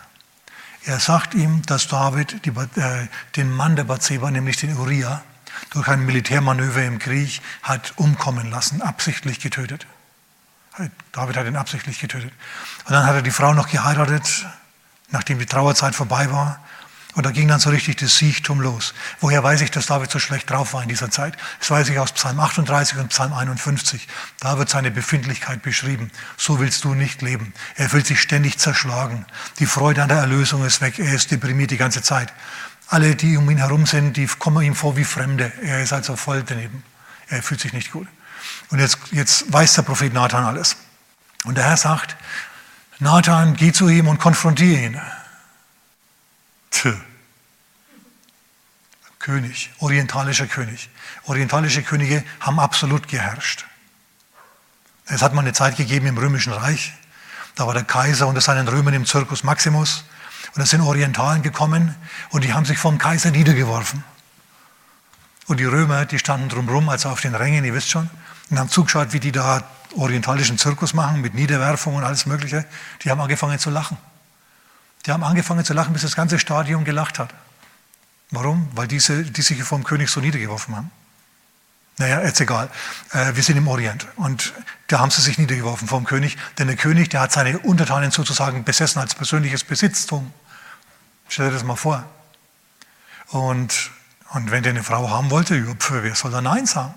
Er 0.86 1.00
sagt 1.00 1.34
ihm, 1.34 1.62
dass 1.66 1.88
David 1.88 2.46
die, 2.46 2.50
äh, 2.50 3.08
den 3.36 3.52
Mann 3.52 3.76
der 3.76 3.86
Bathseba, 3.86 4.30
nämlich 4.32 4.58
den 4.58 4.78
Uriah, 4.78 5.24
durch 5.70 5.88
ein 5.88 6.06
Militärmanöver 6.06 6.84
im 6.84 7.00
Krieg 7.00 7.42
hat 7.62 7.94
umkommen 7.96 8.50
lassen, 8.50 8.82
absichtlich 8.82 9.40
getötet. 9.40 9.86
David 11.12 11.38
hat 11.38 11.46
ihn 11.46 11.56
absichtlich 11.56 12.00
getötet. 12.00 12.34
Und 12.86 12.92
dann 12.92 13.06
hat 13.06 13.16
er 13.16 13.22
die 13.22 13.32
Frau 13.32 13.54
noch 13.54 13.70
geheiratet, 13.70 14.46
nachdem 15.12 15.40
die 15.40 15.46
Trauerzeit 15.46 15.96
vorbei 15.96 16.32
war. 16.32 16.60
Und 17.16 17.26
da 17.26 17.32
ging 17.32 17.48
dann 17.48 17.60
so 17.60 17.70
richtig 17.70 17.98
das 17.98 18.18
Siechtum 18.18 18.60
los. 18.60 18.94
Woher 19.20 19.44
weiß 19.44 19.62
ich, 19.62 19.70
dass 19.70 19.86
David 19.86 20.10
so 20.10 20.18
schlecht 20.18 20.50
drauf 20.50 20.74
war 20.74 20.82
in 20.82 20.90
dieser 20.90 21.12
Zeit? 21.12 21.38
Das 21.60 21.70
weiß 21.70 21.90
ich 21.90 22.00
aus 22.00 22.12
Psalm 22.14 22.40
38 22.40 22.98
und 22.98 23.10
Psalm 23.10 23.34
51. 23.34 24.08
Da 24.40 24.58
wird 24.58 24.70
seine 24.70 24.90
Befindlichkeit 24.90 25.62
beschrieben. 25.62 26.10
So 26.38 26.60
willst 26.60 26.84
du 26.84 26.96
nicht 26.96 27.22
leben. 27.22 27.54
Er 27.76 27.90
fühlt 27.90 28.08
sich 28.08 28.20
ständig 28.20 28.58
zerschlagen. 28.58 29.26
Die 29.60 29.68
Freude 29.68 30.02
an 30.02 30.10
der 30.10 30.18
Erlösung 30.18 30.66
ist 30.66 30.82
weg. 30.82 30.98
Er 30.98 31.14
ist 31.14 31.30
deprimiert 31.30 31.70
die 31.70 31.78
ganze 31.78 32.02
Zeit. 32.02 32.34
Alle, 32.88 33.16
die 33.16 33.38
um 33.38 33.50
ihn 33.50 33.58
herum 33.58 33.86
sind, 33.86 34.18
die 34.18 34.26
kommen 34.26 34.64
ihm 34.64 34.76
vor 34.76 34.98
wie 34.98 35.04
Fremde. 35.04 35.52
Er 35.62 35.84
ist 35.84 35.94
also 35.94 36.16
voll 36.16 36.44
daneben. 36.44 36.84
Er 37.28 37.44
fühlt 37.44 37.62
sich 37.62 37.74
nicht 37.74 37.92
gut. 37.92 38.08
Und 38.70 38.80
jetzt, 38.80 38.98
jetzt 39.12 39.52
weiß 39.54 39.74
der 39.76 39.84
Prophet 39.84 40.14
Nathan 40.14 40.46
alles. 40.46 40.78
Und 41.44 41.58
der 41.58 41.66
Herr 41.66 41.78
sagt, 41.78 42.16
Nathan, 43.00 43.56
geh 43.56 43.72
zu 43.72 43.88
ihm 43.88 44.08
und 44.08 44.20
konfrontiere 44.20 44.82
ihn. 44.82 45.02
König, 49.20 49.72
orientalischer 49.80 50.48
König. 50.48 50.90
Orientalische 51.24 51.82
Könige 51.82 52.24
haben 52.42 52.60
absolut 52.60 53.08
geherrscht. 53.08 53.66
Es 55.06 55.22
hat 55.22 55.34
mal 55.34 55.42
eine 55.42 55.54
Zeit 55.54 55.78
gegeben 55.78 56.08
im 56.08 56.18
Römischen 56.18 56.52
Reich. 56.52 56.94
Da 57.56 57.66
war 57.68 57.74
der 57.74 57.84
Kaiser 57.86 58.28
unter 58.28 58.42
seinen 58.42 58.68
Römern 58.68 58.94
im 58.94 59.06
Circus 59.06 59.44
Maximus. 59.44 60.04
Und 60.56 60.60
da 60.60 60.66
sind 60.66 60.82
Orientalen 60.82 61.42
gekommen 61.42 61.96
und 62.32 62.44
die 62.44 62.54
haben 62.54 62.66
sich 62.66 62.78
vom 62.78 62.98
Kaiser 62.98 63.32
niedergeworfen. 63.32 64.04
Und 65.48 65.60
die 65.60 65.66
Römer, 65.66 66.06
die 66.06 66.20
standen 66.20 66.50
drumherum, 66.50 66.90
also 66.90 67.10
auf 67.10 67.22
den 67.22 67.36
Rängen, 67.36 67.64
ihr 67.66 67.74
wisst 67.74 67.90
schon, 67.90 68.10
und 68.50 68.60
haben 68.60 68.70
zugeschaut, 68.70 69.14
wie 69.14 69.20
die 69.20 69.32
da 69.32 69.64
orientalischen 69.96 70.58
Zirkus 70.58 70.94
machen 70.94 71.22
mit 71.22 71.34
Niederwerfung 71.34 71.96
und 71.96 72.04
alles 72.04 72.26
Mögliche. 72.26 72.66
Die 73.04 73.12
haben 73.12 73.22
angefangen 73.22 73.60
zu 73.60 73.70
lachen. 73.70 73.98
Die 75.06 75.12
haben 75.12 75.24
angefangen 75.24 75.66
zu 75.66 75.74
lachen, 75.74 75.94
bis 75.94 76.02
das 76.02 76.16
ganze 76.16 76.40
Stadion 76.40 76.86
gelacht 76.86 77.20
hat. 77.20 77.34
Warum? 78.32 78.70
Weil 78.74 78.88
diese, 78.88 79.24
die 79.24 79.42
sich 79.42 79.64
vom 79.64 79.84
König 79.84 80.10
so 80.10 80.20
niedergeworfen 80.20 80.76
haben. 80.76 80.92
Naja, 81.98 82.22
jetzt 82.22 82.42
egal. 82.42 82.70
Äh, 83.12 83.36
wir 83.36 83.44
sind 83.44 83.58
im 83.58 83.68
Orient 83.68 84.08
und 84.16 84.54
da 84.88 85.00
haben 85.00 85.12
sie 85.12 85.22
sich 85.22 85.38
niedergeworfen 85.38 85.88
vom 85.88 86.06
König, 86.06 86.38
denn 86.58 86.68
der 86.68 86.76
König, 86.76 87.10
der 87.10 87.22
hat 87.22 87.32
seine 87.32 87.60
Untertanen 87.60 88.10
sozusagen 88.10 88.64
besessen 88.64 89.00
als 89.00 89.14
persönliches 89.14 89.64
Besitztum. 89.64 90.34
Stell 91.30 91.48
dir 91.48 91.54
das 91.54 91.64
mal 91.64 91.76
vor. 91.76 92.04
Und, 93.28 93.92
und 94.32 94.52
wenn 94.52 94.64
der 94.64 94.72
eine 94.72 94.84
Frau 94.84 95.10
haben 95.10 95.30
wollte, 95.30 95.56
ja, 95.56 95.66
wer 95.90 96.16
soll 96.16 96.32
da 96.32 96.42
Nein 96.42 96.66
sagen? 96.66 96.94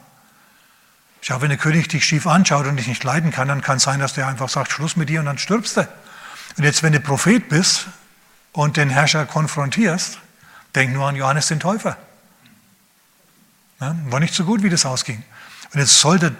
Schau, 1.20 1.42
wenn 1.42 1.48
der 1.48 1.58
König 1.58 1.88
dich 1.88 2.04
schief 2.04 2.26
anschaut 2.26 2.66
und 2.66 2.76
dich 2.76 2.86
nicht 2.86 3.02
leiden 3.04 3.30
kann, 3.30 3.48
dann 3.48 3.60
kann 3.60 3.78
es 3.78 3.82
sein, 3.82 4.00
dass 4.00 4.14
der 4.14 4.26
einfach 4.26 4.48
sagt, 4.48 4.72
Schluss 4.72 4.96
mit 4.96 5.08
dir 5.08 5.20
und 5.20 5.26
dann 5.26 5.38
stirbst 5.38 5.76
du. 5.76 5.88
Und 6.56 6.64
jetzt, 6.64 6.82
wenn 6.82 6.92
du 6.92 7.00
Prophet 7.00 7.48
bist 7.48 7.86
und 8.52 8.76
den 8.76 8.90
Herrscher 8.90 9.26
konfrontierst, 9.26 10.18
denk 10.74 10.92
nur 10.92 11.08
an 11.08 11.16
Johannes 11.16 11.48
den 11.48 11.60
Täufer. 11.60 11.96
Ja, 13.80 13.94
war 14.06 14.20
nicht 14.20 14.34
so 14.34 14.44
gut, 14.44 14.62
wie 14.62 14.70
das 14.70 14.86
ausging. 14.86 15.22
Und 15.72 15.80
jetzt 15.80 16.00
sollte 16.00 16.34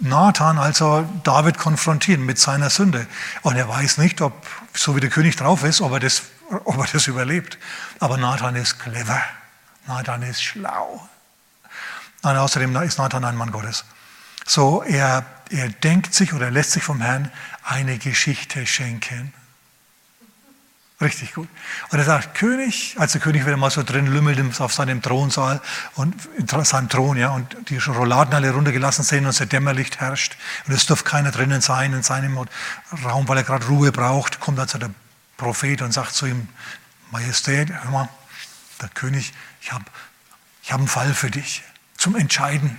Nathan 0.00 0.58
also 0.58 1.08
David 1.22 1.58
konfrontieren 1.58 2.24
mit 2.24 2.38
seiner 2.38 2.70
Sünde. 2.70 3.06
Und 3.42 3.56
er 3.56 3.68
weiß 3.68 3.98
nicht, 3.98 4.20
ob, 4.22 4.46
so 4.74 4.96
wie 4.96 5.00
der 5.00 5.10
König 5.10 5.36
drauf 5.36 5.62
ist, 5.62 5.80
ob 5.80 5.92
er 5.92 6.00
das, 6.00 6.22
ob 6.64 6.78
er 6.78 6.86
das 6.92 7.06
überlebt. 7.06 7.58
Aber 8.00 8.16
Nathan 8.16 8.56
ist 8.56 8.78
clever. 8.80 9.22
Nathan 9.86 10.22
ist 10.22 10.42
schlau. 10.42 11.08
Und 12.22 12.36
außerdem 12.36 12.74
ist 12.82 12.98
Nathan 12.98 13.24
ein 13.24 13.36
Mann 13.36 13.52
Gottes. 13.52 13.84
So, 14.46 14.82
er, 14.82 15.24
er 15.50 15.68
denkt 15.68 16.14
sich 16.14 16.32
oder 16.32 16.50
lässt 16.50 16.72
sich 16.72 16.82
vom 16.82 17.00
Herrn 17.00 17.30
eine 17.62 17.98
Geschichte 17.98 18.66
schenken. 18.66 19.32
Richtig 21.00 21.32
gut. 21.32 21.48
Und 21.88 21.98
er 21.98 22.04
sagt, 22.04 22.34
König, 22.34 22.94
als 22.98 23.12
der 23.12 23.22
König 23.22 23.46
wieder 23.46 23.56
mal 23.56 23.70
so 23.70 23.82
drin 23.82 24.06
lümmelt 24.06 24.60
auf 24.60 24.74
seinem 24.74 25.00
Thronsaal 25.00 25.62
und 25.94 26.14
in 26.36 26.46
seinem 26.46 26.90
Thron, 26.90 27.16
ja, 27.16 27.30
und 27.30 27.56
die 27.70 27.78
Rouladen 27.78 28.34
alle 28.34 28.50
runtergelassen 28.50 29.02
sind 29.02 29.24
und 29.24 29.32
sein 29.32 29.48
Dämmerlicht 29.48 30.00
herrscht 30.00 30.36
und 30.66 30.74
es 30.74 30.84
darf 30.84 31.04
keiner 31.04 31.30
drinnen 31.30 31.62
sein 31.62 31.94
in 31.94 32.02
seinem 32.02 32.36
Raum, 33.02 33.28
weil 33.28 33.38
er 33.38 33.44
gerade 33.44 33.66
Ruhe 33.66 33.92
braucht, 33.92 34.40
kommt 34.40 34.58
also 34.58 34.76
der 34.76 34.90
Prophet 35.38 35.80
und 35.80 35.92
sagt 35.92 36.12
zu 36.12 36.26
ihm, 36.26 36.48
Majestät, 37.12 37.70
hör 37.70 37.90
mal, 37.90 38.08
der 38.82 38.90
König, 38.90 39.32
ich 39.62 39.72
habe 39.72 39.84
ich 40.62 40.70
hab 40.70 40.80
einen 40.80 40.88
Fall 40.88 41.14
für 41.14 41.30
dich 41.30 41.62
zum 41.96 42.14
Entscheiden. 42.14 42.76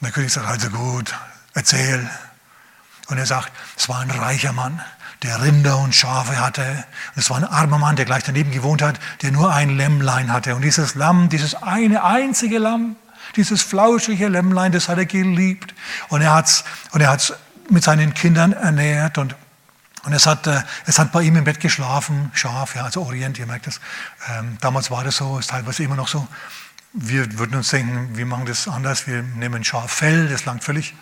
der 0.00 0.12
König 0.12 0.32
sagt, 0.32 0.46
also 0.46 0.70
gut, 0.70 1.14
erzähl. 1.52 2.08
Und 3.08 3.18
er 3.18 3.26
sagt, 3.26 3.52
es 3.76 3.88
war 3.88 4.00
ein 4.00 4.10
reicher 4.10 4.52
Mann, 4.52 4.82
der 5.22 5.42
Rinder 5.42 5.78
und 5.78 5.94
Schafe 5.94 6.40
hatte. 6.40 6.84
Es 7.16 7.30
war 7.30 7.38
ein 7.38 7.44
armer 7.44 7.78
Mann, 7.78 7.96
der 7.96 8.04
gleich 8.04 8.22
daneben 8.24 8.50
gewohnt 8.50 8.82
hat, 8.82 9.00
der 9.22 9.32
nur 9.32 9.52
ein 9.52 9.76
Lämmlein 9.76 10.32
hatte. 10.32 10.54
Und 10.54 10.62
dieses 10.62 10.94
Lamm, 10.94 11.28
dieses 11.28 11.54
eine 11.54 12.04
einzige 12.04 12.58
Lamm, 12.58 12.96
dieses 13.36 13.62
flauschige 13.62 14.28
Lämmlein, 14.28 14.72
das 14.72 14.88
hat 14.88 14.98
er 14.98 15.06
geliebt. 15.06 15.74
Und 16.08 16.22
er 16.22 16.34
hat 16.34 16.46
es 16.46 16.64
und 16.92 17.00
er 17.00 17.10
hat's 17.10 17.32
mit 17.70 17.82
seinen 17.82 18.14
Kindern 18.14 18.52
ernährt 18.52 19.18
und 19.18 19.34
und 20.04 20.14
es 20.14 20.24
hat, 20.26 20.46
äh, 20.46 20.62
es 20.86 20.98
hat 20.98 21.12
bei 21.12 21.22
ihm 21.22 21.36
im 21.36 21.44
Bett 21.44 21.60
geschlafen, 21.60 22.30
Schaf, 22.32 22.74
ja, 22.74 22.84
also 22.84 23.02
Orient, 23.02 23.38
ihr 23.38 23.46
merkt 23.46 23.66
das. 23.66 23.80
Ähm, 24.30 24.56
damals 24.60 24.90
war 24.90 25.04
das 25.04 25.16
so, 25.16 25.38
ist 25.38 25.50
teilweise 25.50 25.82
immer 25.82 25.96
noch 25.96 26.08
so. 26.08 26.26
Wir 26.94 27.38
würden 27.38 27.56
uns 27.56 27.68
denken, 27.68 28.16
wir 28.16 28.24
machen 28.24 28.46
das 28.46 28.68
anders, 28.68 29.06
wir 29.06 29.22
nehmen 29.22 29.64
Schaffell, 29.64 30.28
das 30.28 30.46
langt 30.46 30.64
völlig. 30.64 30.94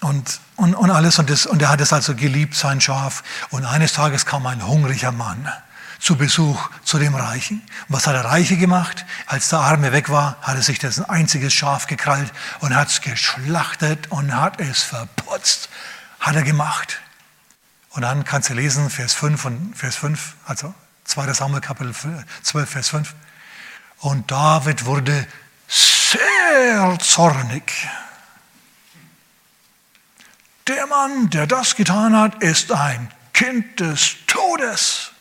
Und, 0.00 0.40
und, 0.56 0.74
und 0.74 0.90
alles, 0.90 1.18
und, 1.18 1.28
das, 1.28 1.46
und 1.46 1.60
er 1.60 1.70
hat 1.70 1.80
es 1.80 1.92
also 1.92 2.14
geliebt, 2.14 2.54
sein 2.54 2.80
Schaf. 2.80 3.24
Und 3.50 3.64
eines 3.64 3.92
Tages 3.94 4.26
kam 4.26 4.46
ein 4.46 4.64
hungriger 4.66 5.12
Mann 5.12 5.50
zu 5.98 6.16
Besuch 6.16 6.70
zu 6.84 6.98
dem 6.98 7.14
Reichen. 7.14 7.60
Und 7.88 7.96
was 7.96 8.06
hat 8.06 8.14
der 8.14 8.24
Reiche 8.24 8.56
gemacht? 8.56 9.04
Als 9.26 9.48
der 9.48 9.58
Arme 9.60 9.92
weg 9.92 10.08
war, 10.10 10.36
hat 10.42 10.56
er 10.56 10.62
sich 10.62 10.78
das 10.78 10.98
ein 10.98 11.04
einziges 11.06 11.52
Schaf 11.52 11.86
gekrallt 11.86 12.32
und 12.60 12.74
hat 12.74 12.88
es 12.88 13.00
geschlachtet 13.00 14.10
und 14.10 14.34
hat 14.34 14.60
es 14.60 14.82
verputzt. 14.82 15.68
Hat 16.20 16.36
er 16.36 16.42
gemacht. 16.42 17.00
Und 17.90 18.02
dann 18.02 18.24
kannst 18.24 18.50
du 18.50 18.54
lesen, 18.54 18.90
Vers 18.90 19.14
5 19.14 19.44
und 19.44 19.74
Vers 19.76 19.96
5, 19.96 20.34
also 20.46 20.72
2. 21.04 21.32
Samuel 21.32 21.60
Kapitel 21.60 21.92
12, 22.42 22.70
Vers 22.70 22.88
5. 22.90 23.14
Und 24.00 24.30
David 24.30 24.84
wurde 24.84 25.26
sehr 25.66 26.96
zornig. 27.00 27.88
Der 30.68 30.86
Mann, 30.86 31.30
der 31.30 31.46
das 31.46 31.76
getan 31.76 32.14
hat, 32.14 32.42
ist 32.42 32.70
ein 32.70 33.10
Kind 33.32 33.80
des 33.80 34.16
Todes. 34.26 35.12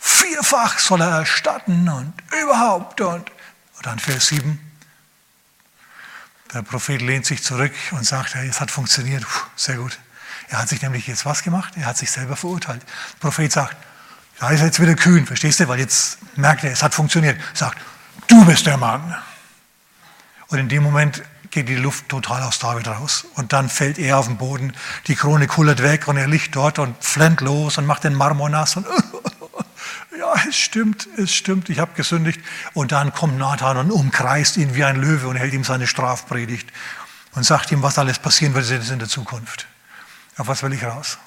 Vierfach 0.00 0.78
soll 0.78 1.02
er 1.02 1.18
erstatten 1.18 1.86
und 1.86 2.14
überhaupt. 2.42 3.02
Und, 3.02 3.30
und 3.76 3.86
dann 3.86 3.98
Vers 3.98 4.28
7. 4.28 4.58
Der 6.54 6.62
Prophet 6.62 7.02
lehnt 7.02 7.26
sich 7.26 7.42
zurück 7.42 7.72
und 7.90 8.06
sagt, 8.06 8.34
hey, 8.34 8.48
es 8.48 8.60
hat 8.60 8.70
funktioniert. 8.70 9.22
Puh, 9.24 9.46
sehr 9.54 9.76
gut. 9.76 9.98
Er 10.48 10.60
hat 10.60 10.68
sich 10.70 10.80
nämlich 10.80 11.06
jetzt 11.06 11.26
was 11.26 11.42
gemacht? 11.42 11.74
Er 11.76 11.86
hat 11.86 11.98
sich 11.98 12.10
selber 12.10 12.36
verurteilt. 12.36 12.82
Der 12.82 13.18
Prophet 13.20 13.52
sagt, 13.52 13.76
da 14.38 14.48
ist 14.50 14.60
er 14.60 14.66
jetzt 14.66 14.80
wieder 14.80 14.94
kühn, 14.94 15.26
verstehst 15.26 15.60
du? 15.60 15.68
Weil 15.68 15.80
jetzt 15.80 16.18
merkt 16.36 16.64
er, 16.64 16.72
es 16.72 16.82
hat 16.82 16.94
funktioniert. 16.94 17.38
Er 17.38 17.56
sagt, 17.56 17.78
du 18.28 18.46
bist 18.46 18.64
der 18.64 18.78
Mann. 18.78 19.14
Und 20.48 20.58
in 20.58 20.68
dem 20.70 20.82
Moment 20.82 21.22
geht 21.50 21.68
die 21.68 21.76
Luft 21.76 22.08
total 22.08 22.42
aus 22.42 22.58
David 22.58 22.88
raus. 22.88 23.26
Und 23.34 23.52
dann 23.52 23.68
fällt 23.68 23.98
er 23.98 24.18
auf 24.18 24.26
den 24.26 24.36
Boden, 24.36 24.72
die 25.06 25.14
Krone 25.14 25.46
kullert 25.46 25.82
weg 25.82 26.08
und 26.08 26.16
er 26.16 26.26
liegt 26.26 26.56
dort 26.56 26.78
und 26.78 26.96
flennt 27.02 27.40
los 27.40 27.78
und 27.78 27.86
macht 27.86 28.04
den 28.04 28.14
Marmor 28.14 28.48
nass. 28.48 28.76
Und 28.76 28.86
ja, 30.18 30.34
es 30.48 30.56
stimmt, 30.56 31.08
es 31.16 31.34
stimmt, 31.34 31.68
ich 31.68 31.78
habe 31.78 31.92
gesündigt. 31.94 32.40
Und 32.74 32.92
dann 32.92 33.12
kommt 33.12 33.38
Nathan 33.38 33.76
und 33.76 33.90
umkreist 33.90 34.56
ihn 34.56 34.74
wie 34.74 34.84
ein 34.84 34.96
Löwe 34.96 35.28
und 35.28 35.36
hält 35.36 35.54
ihm 35.54 35.64
seine 35.64 35.86
Strafpredigt 35.86 36.70
und 37.34 37.44
sagt 37.44 37.72
ihm, 37.72 37.82
was 37.82 37.98
alles 37.98 38.18
passieren 38.18 38.54
wird 38.54 38.70
in 38.90 38.98
der 38.98 39.08
Zukunft. 39.08 39.66
Auf 40.36 40.48
was 40.48 40.62
will 40.62 40.72
ich 40.72 40.84
raus? 40.84 41.18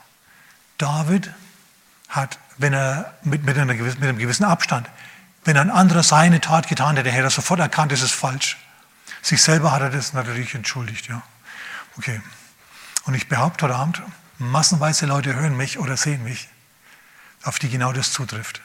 David 0.78 1.32
hat 2.10 2.40
wenn 2.60 2.74
er 2.74 3.14
mit, 3.24 3.46
mit, 3.46 3.58
einer 3.58 3.74
gewissen, 3.74 4.00
mit 4.00 4.10
einem 4.10 4.20
gewissen 4.20 4.44
Abstand, 4.44 4.88
wenn 5.46 5.58
ein 5.58 5.72
anderer 5.72 6.04
seine 6.04 6.42
Tat 6.42 6.68
getan 6.68 6.98
hätte, 6.98 7.10
hätte 7.10 7.24
er 7.24 7.30
sofort 7.32 7.60
erkannt, 7.60 7.92
es 7.92 8.04
ist 8.04 8.12
falsch. 8.12 8.58
Sich 9.22 9.42
selber 9.42 9.72
hat 9.72 9.82
er 9.82 9.90
das 9.90 10.14
natürlich 10.14 10.56
entschuldigt, 10.56 11.08
ja. 11.08 11.22
Okay. 11.98 12.22
Und 13.06 13.16
ich 13.16 13.28
behaupte 13.28 13.66
heute 13.66 13.76
Abend, 13.76 14.02
massenweise 14.38 15.06
Leute 15.06 15.36
hören 15.36 15.58
mich 15.58 15.80
oder 15.80 15.98
sehen 15.98 16.24
mich, 16.24 16.48
auf 17.44 17.60
die 17.60 17.70
genau 17.70 17.92
das 17.92 18.12
zutrifft. 18.12 18.62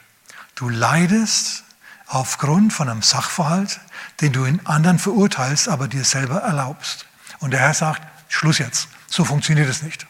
Du 0.55 0.69
leidest 0.69 1.65
aufgrund 2.07 2.73
von 2.73 2.89
einem 2.89 3.03
Sachverhalt, 3.03 3.81
den 4.21 4.33
du 4.33 4.45
in 4.45 4.65
anderen 4.67 4.99
verurteilst, 4.99 5.69
aber 5.69 5.89
dir 5.89 6.05
selber 6.05 6.43
erlaubst. 6.43 7.07
Und 7.41 7.53
der 7.53 7.61
Herr 7.61 7.75
sagt, 7.75 8.03
Schluss 8.29 8.59
jetzt, 8.59 8.89
so 9.07 9.25
funktioniert 9.25 9.69
es 9.69 9.83
nicht. 9.83 10.07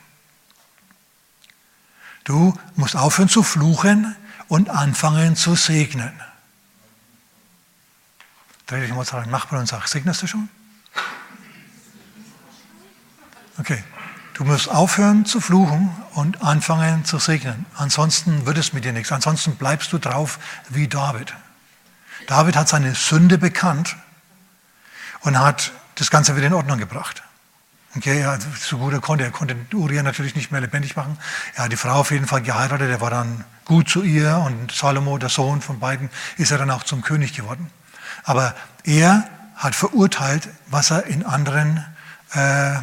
Du 2.24 2.58
musst 2.74 2.96
aufhören 2.96 3.28
zu 3.28 3.42
fluchen 3.42 4.16
und 4.48 4.70
anfangen 4.70 5.36
zu 5.36 5.54
segnen. 5.54 6.12
Dreh 8.66 8.80
dich 8.80 8.94
mal 8.94 9.04
zu 9.04 9.16
deinem 9.16 9.30
Nachbarn 9.30 9.60
und 9.60 9.66
sag, 9.66 9.86
segnest 9.88 10.22
du 10.22 10.26
schon? 10.26 10.48
Okay. 13.58 13.82
Du 14.34 14.42
musst 14.42 14.68
aufhören 14.68 15.26
zu 15.26 15.40
fluchen 15.40 15.94
und 16.14 16.42
anfangen 16.42 17.04
zu 17.04 17.20
segnen. 17.20 17.66
Ansonsten 17.76 18.46
wird 18.46 18.58
es 18.58 18.72
mit 18.72 18.84
dir 18.84 18.92
nichts. 18.92 19.12
Ansonsten 19.12 19.54
bleibst 19.54 19.92
du 19.92 19.98
drauf 19.98 20.40
wie 20.70 20.88
David. 20.88 21.32
David 22.26 22.56
hat 22.56 22.68
seine 22.68 22.96
Sünde 22.96 23.38
bekannt 23.38 23.96
und 25.20 25.38
hat 25.38 25.70
das 25.94 26.10
Ganze 26.10 26.34
wieder 26.34 26.48
in 26.48 26.52
Ordnung 26.52 26.78
gebracht. 26.78 27.22
Okay, 27.96 28.22
ja, 28.22 28.36
so 28.58 28.78
gut 28.78 28.92
er 28.92 29.00
konnte. 29.00 29.22
Er 29.22 29.30
konnte 29.30 29.56
Uriah 29.72 30.02
natürlich 30.02 30.34
nicht 30.34 30.50
mehr 30.50 30.60
lebendig 30.60 30.96
machen. 30.96 31.16
Er 31.54 31.64
hat 31.64 31.72
die 31.72 31.76
Frau 31.76 31.92
auf 32.00 32.10
jeden 32.10 32.26
Fall 32.26 32.42
geheiratet. 32.42 32.90
Er 32.90 33.00
war 33.00 33.10
dann 33.10 33.44
gut 33.64 33.88
zu 33.88 34.02
ihr 34.02 34.36
und 34.38 34.72
Salomo, 34.72 35.16
der 35.16 35.28
Sohn 35.28 35.60
von 35.60 35.78
beiden, 35.78 36.10
ist 36.38 36.50
er 36.50 36.58
dann 36.58 36.72
auch 36.72 36.82
zum 36.82 37.02
König 37.02 37.34
geworden. 37.34 37.70
Aber 38.22 38.54
er 38.84 39.28
hat 39.56 39.74
verurteilt, 39.74 40.48
was 40.66 40.90
er 40.90 41.06
in 41.06 41.24
anderen 41.24 41.84
äh, 42.32 42.76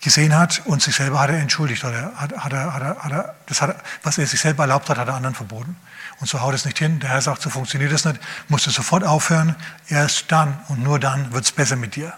gesehen 0.00 0.36
hat 0.36 0.62
und 0.64 0.82
sich 0.82 0.96
selber 0.96 1.20
hat 1.20 1.30
er 1.30 1.38
entschuldigt. 1.38 1.84
Oder 1.84 2.12
hat, 2.16 2.36
hat 2.36 2.52
er, 2.52 2.74
hat 2.74 2.82
er, 2.82 2.96
hat 2.98 3.12
er, 3.12 3.34
das 3.46 3.62
hat, 3.62 3.76
was 4.02 4.18
er 4.18 4.26
sich 4.26 4.40
selber 4.40 4.64
erlaubt 4.64 4.88
hat, 4.90 4.98
hat 4.98 5.08
er 5.08 5.14
anderen 5.14 5.34
verboten. 5.34 5.76
Und 6.20 6.28
so 6.28 6.40
haut 6.40 6.54
es 6.54 6.64
nicht 6.64 6.78
hin. 6.78 7.00
Der 7.00 7.10
Herr 7.10 7.22
sagt, 7.22 7.42
so 7.42 7.50
funktioniert 7.50 7.92
es 7.92 8.04
nicht. 8.04 8.20
Musst 8.48 8.66
du 8.66 8.70
sofort 8.70 9.04
aufhören. 9.04 9.56
Erst 9.88 10.30
dann 10.30 10.60
und 10.68 10.82
nur 10.82 10.98
dann 10.98 11.32
wird 11.32 11.44
es 11.44 11.52
besser 11.52 11.76
mit 11.76 11.96
dir. 11.96 12.12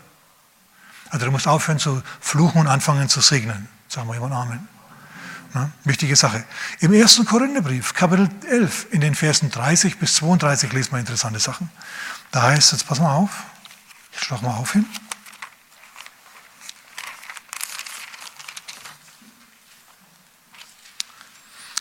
Also 1.11 1.27
du 1.27 1.33
musst 1.33 1.47
aufhören 1.47 1.79
zu 1.79 2.03
fluchen 2.21 2.61
und 2.61 2.67
anfangen 2.67 3.09
zu 3.09 3.21
segnen. 3.21 3.69
Sagen 3.89 4.09
wir 4.09 4.15
jemand 4.15 4.35
Amen. 4.35 4.69
Na, 5.55 5.71
wichtige 5.85 6.17
Sache. 6.17 6.43
Im 6.81 6.93
ersten 6.93 7.25
Korintherbrief, 7.25 7.95
Kapitel 7.95 8.29
11, 8.51 8.89
in 8.91 9.01
den 9.01 9.15
Versen 9.15 9.51
30 9.51 9.99
bis 9.99 10.17
32 10.17 10.73
lesen 10.73 10.93
wir 10.93 10.99
interessante 10.99 11.39
Sachen. 11.39 11.71
Da 12.35 12.43
heißt, 12.43 12.73
jetzt 12.73 12.89
pass 12.89 12.99
mal 12.99 13.15
auf, 13.15 13.45
schlag 14.11 14.43
mal 14.43 14.57
auf 14.57 14.73
hin. 14.73 14.85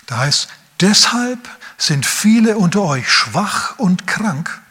Da 0.06 0.18
heißt, 0.18 0.48
deshalb 0.80 1.40
sind 1.80 2.06
viele 2.06 2.60
unter 2.60 2.84
euch 2.84 3.12
schwach 3.12 3.80
und 3.80 4.06
krank 4.06 4.62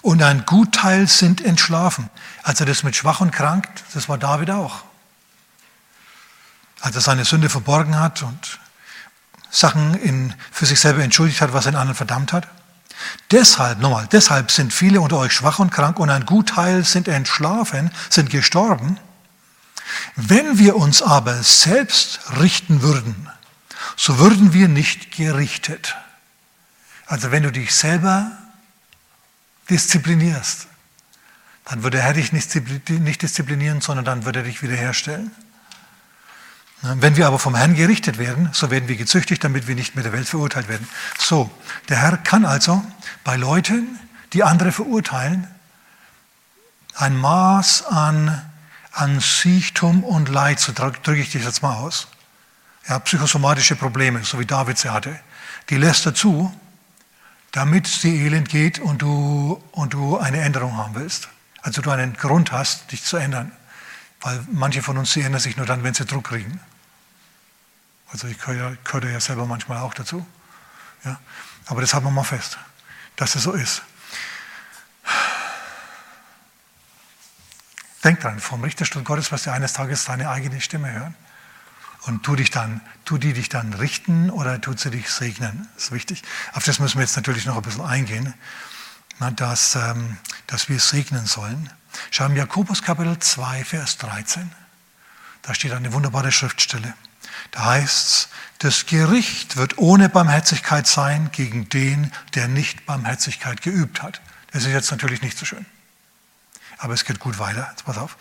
und 0.00 0.20
ein 0.20 0.46
Gutteil 0.46 1.06
sind 1.06 1.40
entschlafen. 1.40 2.10
Also 2.42 2.64
das 2.64 2.82
mit 2.82 2.96
schwach 2.96 3.20
und 3.20 3.30
krank, 3.30 3.68
das 3.94 4.08
war 4.08 4.18
David 4.18 4.50
auch. 4.50 4.82
Als 6.80 6.96
er 6.96 7.02
seine 7.02 7.24
Sünde 7.24 7.48
verborgen 7.48 8.00
hat 8.00 8.22
und 8.22 8.58
Sachen 9.48 9.94
in, 9.94 10.34
für 10.50 10.66
sich 10.66 10.80
selber 10.80 11.04
entschuldigt 11.04 11.40
hat, 11.40 11.52
was 11.52 11.66
er 11.66 11.70
in 11.70 11.76
anderen 11.76 11.94
verdammt 11.96 12.32
hat. 12.32 12.48
Deshalb, 13.30 13.80
nochmal, 13.80 14.06
deshalb 14.10 14.50
sind 14.50 14.72
viele 14.72 15.00
unter 15.00 15.18
euch 15.18 15.32
schwach 15.32 15.58
und 15.58 15.70
krank 15.70 15.98
und 15.98 16.10
ein 16.10 16.26
Gutteil 16.26 16.84
sind 16.84 17.08
entschlafen, 17.08 17.90
sind 18.10 18.30
gestorben. 18.30 18.98
Wenn 20.16 20.58
wir 20.58 20.76
uns 20.76 21.02
aber 21.02 21.42
selbst 21.42 22.20
richten 22.38 22.82
würden, 22.82 23.28
so 23.96 24.18
würden 24.18 24.52
wir 24.52 24.68
nicht 24.68 25.10
gerichtet. 25.12 25.96
Also 27.06 27.30
wenn 27.30 27.42
du 27.42 27.52
dich 27.52 27.74
selber 27.74 28.30
disziplinierst, 29.68 30.66
dann 31.64 31.82
wird 31.82 31.94
der 31.94 32.02
Herr 32.02 32.14
dich 32.14 32.32
nicht 32.32 33.22
disziplinieren, 33.22 33.80
sondern 33.80 34.04
dann 34.04 34.24
wird 34.24 34.36
er 34.36 34.42
dich 34.42 34.62
wiederherstellen. 34.62 35.30
Wenn 36.82 37.16
wir 37.16 37.28
aber 37.28 37.38
vom 37.38 37.54
Herrn 37.54 37.74
gerichtet 37.74 38.18
werden, 38.18 38.48
so 38.52 38.70
werden 38.72 38.88
wir 38.88 38.96
gezüchtigt, 38.96 39.44
damit 39.44 39.68
wir 39.68 39.76
nicht 39.76 39.94
mit 39.94 40.04
der 40.04 40.12
Welt 40.12 40.28
verurteilt 40.28 40.68
werden. 40.68 40.88
So, 41.16 41.48
der 41.88 41.98
Herr 41.98 42.16
kann 42.16 42.44
also 42.44 42.84
bei 43.22 43.36
Leuten, 43.36 44.00
die 44.32 44.42
andere 44.42 44.72
verurteilen, 44.72 45.46
ein 46.96 47.16
Maß 47.16 47.86
an, 47.86 48.42
an 48.90 49.20
Siechtum 49.20 50.02
und 50.02 50.28
Leid, 50.28 50.58
so 50.58 50.72
drücke 50.72 51.14
ich 51.14 51.30
dich 51.30 51.44
jetzt 51.44 51.62
mal 51.62 51.76
aus. 51.76 52.08
Ja, 52.88 52.98
psychosomatische 52.98 53.76
Probleme, 53.76 54.24
so 54.24 54.40
wie 54.40 54.46
David 54.46 54.76
sie 54.76 54.90
hatte, 54.90 55.18
die 55.70 55.76
lässt 55.76 56.04
er 56.04 56.14
zu, 56.14 56.52
damit 57.52 57.86
es 57.86 58.00
dir 58.00 58.12
elend 58.12 58.48
geht 58.48 58.80
und 58.80 59.02
du, 59.02 59.62
und 59.70 59.94
du 59.94 60.18
eine 60.18 60.40
Änderung 60.40 60.76
haben 60.76 60.96
willst. 60.96 61.28
Also 61.60 61.80
du 61.80 61.90
einen 61.90 62.14
Grund 62.14 62.50
hast, 62.50 62.90
dich 62.90 63.04
zu 63.04 63.18
ändern. 63.18 63.52
Weil 64.20 64.44
manche 64.50 64.82
von 64.82 64.98
uns, 64.98 65.12
sie 65.12 65.20
ändern 65.20 65.40
sich 65.40 65.56
nur 65.56 65.66
dann, 65.66 65.84
wenn 65.84 65.94
sie 65.94 66.04
Druck 66.04 66.24
kriegen. 66.24 66.60
Also 68.12 68.28
ich 68.28 68.38
gehöre, 68.38 68.76
ja 69.10 69.20
selber 69.20 69.46
manchmal 69.46 69.78
auch 69.78 69.94
dazu. 69.94 70.26
Ja? 71.04 71.18
Aber 71.66 71.80
das 71.80 71.94
haben 71.94 72.04
wir 72.04 72.10
mal 72.10 72.24
fest, 72.24 72.58
dass 73.16 73.34
es 73.34 73.42
so 73.42 73.52
ist. 73.52 73.82
Denk 78.04 78.20
dran, 78.20 78.40
vom 78.40 78.62
Richterstuhl 78.62 79.02
Gottes 79.02 79.30
wirst 79.32 79.46
du 79.46 79.52
eines 79.52 79.72
Tages 79.74 80.04
deine 80.04 80.28
eigene 80.28 80.60
Stimme 80.60 80.92
hören. 80.92 81.14
Und 82.02 82.24
tu 82.24 82.34
dich 82.34 82.50
dann, 82.50 82.80
tu 83.04 83.16
die 83.16 83.32
dich 83.32 83.48
dann 83.48 83.72
richten 83.74 84.28
oder 84.28 84.60
tut 84.60 84.80
sie 84.80 84.90
dich 84.90 85.08
segnen? 85.08 85.68
Das 85.74 85.84
ist 85.84 85.92
wichtig. 85.92 86.22
Auf 86.52 86.64
das 86.64 86.80
müssen 86.80 86.98
wir 86.98 87.04
jetzt 87.04 87.14
natürlich 87.14 87.46
noch 87.46 87.56
ein 87.56 87.62
bisschen 87.62 87.84
eingehen, 87.84 88.34
dass, 89.36 89.76
ähm, 89.76 90.16
dass 90.48 90.68
wir 90.68 90.80
segnen 90.80 91.26
sollen. 91.26 91.70
Schau 92.10 92.26
im 92.26 92.34
Jakobus 92.34 92.82
Kapitel 92.82 93.16
2, 93.20 93.64
Vers 93.64 93.98
13. 93.98 94.50
Da 95.42 95.54
steht 95.54 95.72
eine 95.72 95.92
wunderbare 95.92 96.32
Schriftstelle. 96.32 96.94
Da 97.50 97.64
heißt 97.64 98.06
es, 98.06 98.28
das 98.58 98.86
Gericht 98.86 99.56
wird 99.56 99.78
ohne 99.78 100.08
Barmherzigkeit 100.08 100.86
sein 100.86 101.30
gegen 101.32 101.68
den, 101.68 102.12
der 102.34 102.48
nicht 102.48 102.86
Barmherzigkeit 102.86 103.60
geübt 103.62 104.02
hat. 104.02 104.20
Das 104.52 104.64
ist 104.64 104.70
jetzt 104.70 104.90
natürlich 104.90 105.22
nicht 105.22 105.36
so 105.36 105.44
schön. 105.44 105.66
Aber 106.78 106.94
es 106.94 107.04
geht 107.04 107.18
gut 107.18 107.38
weiter. 107.38 107.68
Jetzt 107.70 107.84
pass 107.84 107.98
auf. 107.98 108.16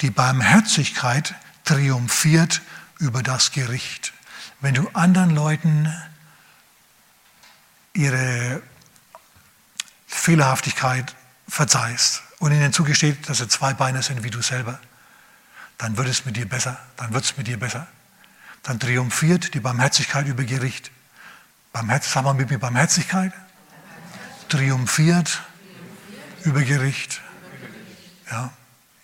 Die 0.00 0.10
Barmherzigkeit 0.10 1.34
triumphiert 1.64 2.60
über 2.98 3.22
das 3.22 3.52
Gericht. 3.52 4.12
Wenn 4.60 4.74
du 4.74 4.88
anderen 4.92 5.30
Leuten 5.30 5.92
ihre 7.94 8.62
Fehlerhaftigkeit 10.06 11.14
verzeihst 11.48 12.22
und 12.38 12.52
ihnen 12.52 12.72
zugesteht, 12.72 13.28
dass 13.28 13.38
sie 13.38 13.48
zwei 13.48 13.74
Beine 13.74 14.02
sind 14.02 14.22
wie 14.22 14.30
du 14.30 14.42
selber, 14.42 14.78
dann 15.78 15.96
wird 15.96 16.08
es 16.08 16.24
mit 16.24 16.36
dir 16.36 16.48
besser, 16.48 16.78
dann 16.96 17.12
wird 17.12 17.24
es 17.24 17.36
mit 17.36 17.46
dir 17.46 17.58
besser. 17.58 17.86
Dann 18.62 18.78
triumphiert 18.78 19.54
die 19.54 19.60
Barmherzigkeit 19.60 20.26
über 20.26 20.44
Gericht. 20.44 20.90
Barmherzigkeit, 21.72 22.14
sag 22.14 22.24
mal 22.24 22.34
mit 22.34 22.50
mir 22.50 22.58
Barmherzigkeit, 22.58 23.32
triumphiert 24.48 25.42
über 26.44 26.62
Gericht. 26.62 27.20
Ja. 28.30 28.52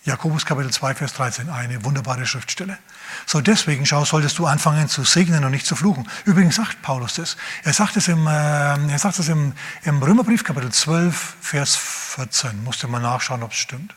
Jakobus 0.07 0.45
Kapitel 0.45 0.71
2, 0.71 0.95
Vers 0.95 1.13
13, 1.15 1.49
eine 1.49 1.83
wunderbare 1.83 2.25
Schriftstelle. 2.25 2.77
So 3.25 3.41
deswegen, 3.41 3.85
schau, 3.85 4.05
solltest 4.05 4.39
du 4.39 4.45
anfangen 4.45 4.87
zu 4.87 5.03
segnen 5.03 5.43
und 5.43 5.51
nicht 5.51 5.65
zu 5.65 5.75
fluchen. 5.75 6.07
Übrigens 6.23 6.55
sagt 6.55 6.81
Paulus 6.81 7.15
das. 7.15 7.35
Er 7.65 7.73
sagt 7.73 7.97
es 7.97 8.07
im, 8.07 8.25
äh, 8.25 8.29
er 8.29 8.99
sagt 8.99 9.19
es 9.19 9.27
im, 9.27 9.51
im 9.83 10.01
Römerbrief 10.01 10.45
Kapitel 10.45 10.71
12, 10.71 11.35
Vers 11.41 11.75
14. 11.75 12.63
Musste 12.63 12.87
mal 12.87 13.01
nachschauen, 13.01 13.43
ob 13.43 13.51
es 13.51 13.57
stimmt. 13.57 13.93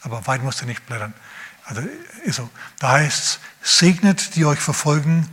Aber 0.00 0.26
weit 0.26 0.42
musst 0.42 0.62
du 0.62 0.64
nicht 0.64 0.86
blättern. 0.86 1.12
Also 1.70 1.88
ist 2.24 2.36
so. 2.36 2.50
Da 2.78 2.92
heißt 2.92 3.38
es, 3.62 3.78
segnet, 3.78 4.34
die 4.34 4.44
euch 4.44 4.58
verfolgen, 4.58 5.28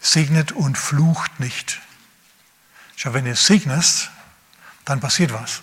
segnet 0.00 0.52
und 0.52 0.78
flucht 0.78 1.38
nicht. 1.38 1.80
Schau, 2.96 3.12
wenn 3.12 3.26
du 3.26 3.36
segnest, 3.36 4.10
dann 4.86 5.00
passiert 5.00 5.32
was. 5.32 5.60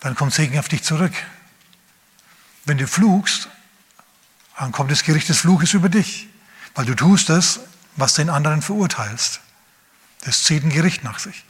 Dann 0.00 0.14
kommt 0.14 0.32
Segen 0.32 0.58
auf 0.58 0.68
dich 0.68 0.82
zurück. 0.82 1.12
Wenn 2.64 2.78
du 2.78 2.88
fluchst, 2.88 3.48
dann 4.58 4.72
kommt 4.72 4.90
das 4.90 5.02
Gericht 5.02 5.28
des 5.28 5.40
Fluches 5.40 5.74
über 5.74 5.88
dich, 5.88 6.28
weil 6.74 6.86
du 6.86 6.94
tust 6.94 7.28
das, 7.28 7.60
was 7.96 8.14
den 8.14 8.30
anderen 8.30 8.62
verurteilst. 8.62 9.40
Das 10.22 10.42
zieht 10.44 10.64
ein 10.64 10.70
Gericht 10.70 11.04
nach 11.04 11.18
sich. 11.18 11.44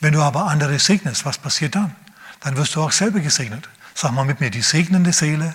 Wenn 0.00 0.14
du 0.14 0.22
aber 0.22 0.46
andere 0.46 0.78
segnest, 0.78 1.24
was 1.24 1.36
passiert 1.36 1.74
dann? 1.74 1.94
Dann 2.40 2.56
wirst 2.56 2.76
du 2.76 2.82
auch 2.82 2.92
selber 2.92 3.20
gesegnet. 3.20 3.68
Sag 3.94 4.12
mal 4.12 4.24
mit 4.24 4.40
mir, 4.40 4.50
die 4.50 4.62
segnende 4.62 5.12
Seele 5.12 5.54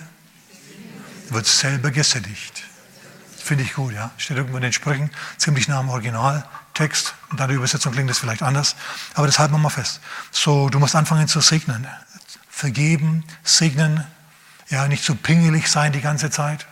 wird 1.30 1.46
selber 1.46 1.90
gesättigt. 1.90 2.64
Finde 3.36 3.64
ich 3.64 3.74
gut, 3.74 3.92
ja. 3.92 4.10
Steht 4.16 4.36
irgendwo 4.36 4.56
in 4.56 4.62
den 4.62 4.72
Sprüchen, 4.72 5.10
ziemlich 5.36 5.68
nah 5.68 5.80
am 5.80 5.90
Originaltext. 5.90 7.14
Und 7.30 7.40
deine 7.40 7.52
Übersetzung 7.52 7.92
klingt 7.92 8.08
das 8.08 8.18
vielleicht 8.18 8.42
anders. 8.42 8.74
Aber 9.14 9.26
das 9.26 9.38
halten 9.38 9.52
wir 9.52 9.58
mal 9.58 9.68
fest. 9.68 10.00
So, 10.30 10.70
du 10.70 10.78
musst 10.78 10.96
anfangen 10.96 11.28
zu 11.28 11.40
segnen. 11.40 11.86
Vergeben, 12.48 13.24
segnen, 13.42 14.06
ja, 14.70 14.88
nicht 14.88 15.04
so 15.04 15.14
pingelig 15.14 15.68
sein 15.68 15.92
die 15.92 16.00
ganze 16.00 16.30
Zeit. 16.30 16.66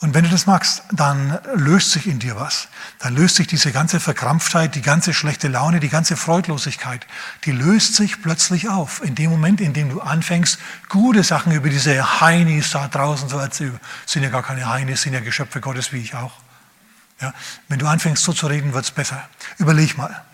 Und 0.00 0.14
wenn 0.14 0.24
du 0.24 0.30
das 0.30 0.44
magst, 0.46 0.82
dann 0.92 1.38
löst 1.54 1.92
sich 1.92 2.06
in 2.06 2.18
dir 2.18 2.36
was. 2.36 2.68
Dann 2.98 3.16
löst 3.16 3.36
sich 3.36 3.46
diese 3.46 3.72
ganze 3.72 3.98
Verkrampftheit, 3.98 4.74
die 4.74 4.82
ganze 4.82 5.14
schlechte 5.14 5.48
Laune, 5.48 5.80
die 5.80 5.88
ganze 5.88 6.16
Freudlosigkeit, 6.16 7.06
die 7.44 7.52
löst 7.52 7.94
sich 7.94 8.20
plötzlich 8.20 8.68
auf. 8.68 9.02
In 9.02 9.14
dem 9.14 9.30
Moment, 9.30 9.60
in 9.62 9.72
dem 9.72 9.88
du 9.88 10.02
anfängst, 10.02 10.58
gute 10.90 11.24
Sachen 11.24 11.52
über 11.52 11.70
diese 11.70 12.20
Heinis 12.20 12.72
da 12.72 12.88
draußen 12.88 13.30
zu 13.30 13.38
erzählen, 13.38 13.80
sind 14.04 14.22
ja 14.22 14.28
gar 14.28 14.42
keine 14.42 14.68
Heinis, 14.68 15.00
sind 15.00 15.14
ja 15.14 15.20
Geschöpfe 15.20 15.62
Gottes, 15.62 15.92
wie 15.94 16.00
ich 16.00 16.14
auch. 16.14 16.32
Ja, 17.22 17.32
wenn 17.68 17.78
du 17.78 17.86
anfängst 17.86 18.22
so 18.22 18.34
zu 18.34 18.48
reden, 18.48 18.74
wird 18.74 18.84
es 18.84 18.90
besser. 18.90 19.26
Überleg 19.56 19.96
mal. 19.96 20.24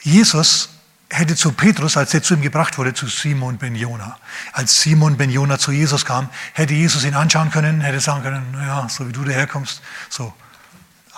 Jesus 0.00 0.70
hätte 1.10 1.34
zu 1.34 1.52
Petrus, 1.52 1.96
als 1.96 2.14
er 2.14 2.22
zu 2.22 2.34
ihm 2.34 2.40
gebracht 2.40 2.78
wurde, 2.78 2.94
zu 2.94 3.08
Simon 3.08 3.58
ben 3.58 3.74
Jona. 3.74 4.18
Als 4.52 4.80
Simon 4.80 5.16
ben 5.16 5.28
Jona 5.28 5.58
zu 5.58 5.72
Jesus 5.72 6.04
kam, 6.04 6.30
hätte 6.52 6.72
Jesus 6.72 7.04
ihn 7.04 7.14
anschauen 7.14 7.50
können, 7.50 7.80
hätte 7.80 8.00
sagen 8.00 8.22
können, 8.22 8.52
naja, 8.52 8.88
so 8.88 9.06
wie 9.08 9.12
du 9.12 9.24
daherkommst, 9.24 9.82
so 10.08 10.32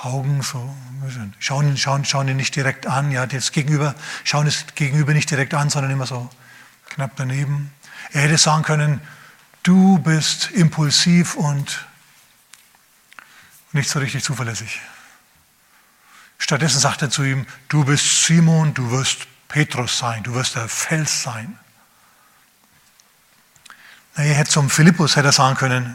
Augen, 0.03 0.43
so, 0.43 0.75
schauen, 1.39 1.77
schauen, 1.77 2.05
schauen 2.05 2.27
ihn 2.27 2.37
nicht 2.37 2.57
direkt 2.57 2.87
an, 2.87 3.13
ja, 3.13 3.27
das 3.27 3.53
Gegenüber, 3.53 3.95
schauen 4.25 4.47
das 4.47 4.67
Gegenüber 4.75 5.13
nicht 5.13 5.31
direkt 5.31 5.55
an, 5.55 5.71
sondern 5.71 5.93
immer 5.93 6.07
so 6.07 6.29
knapp 6.89 7.13
daneben. 7.17 7.71
Er 8.11 8.23
hätte 8.23 8.39
sagen 8.39 8.65
können, 8.65 9.01
du 9.63 9.99
bist 9.99 10.51
impulsiv 10.51 11.37
und 11.37 11.87
nicht 13.73 13.89
so 13.89 14.01
richtig 14.01 14.25
zuverlässig. 14.25 14.81
Stattdessen 16.39 16.81
sagt 16.81 17.03
er 17.03 17.11
zu 17.11 17.23
ihm, 17.23 17.47
du 17.69 17.85
bist 17.85 18.25
Simon, 18.25 18.75
du 18.75 18.91
wirst 18.91 19.29
Petrus 19.53 19.99
sein, 19.99 20.23
du 20.23 20.33
wirst 20.35 20.57
der 20.57 20.67
Fels 20.67 21.23
sein. 21.23 21.59
Na, 24.17 24.25
er 24.25 24.35
hätte 24.35 24.51
zum 24.51 24.71
Philippus 24.71 25.17
hätte 25.17 25.31
sagen 25.31 25.57
können, 25.57 25.95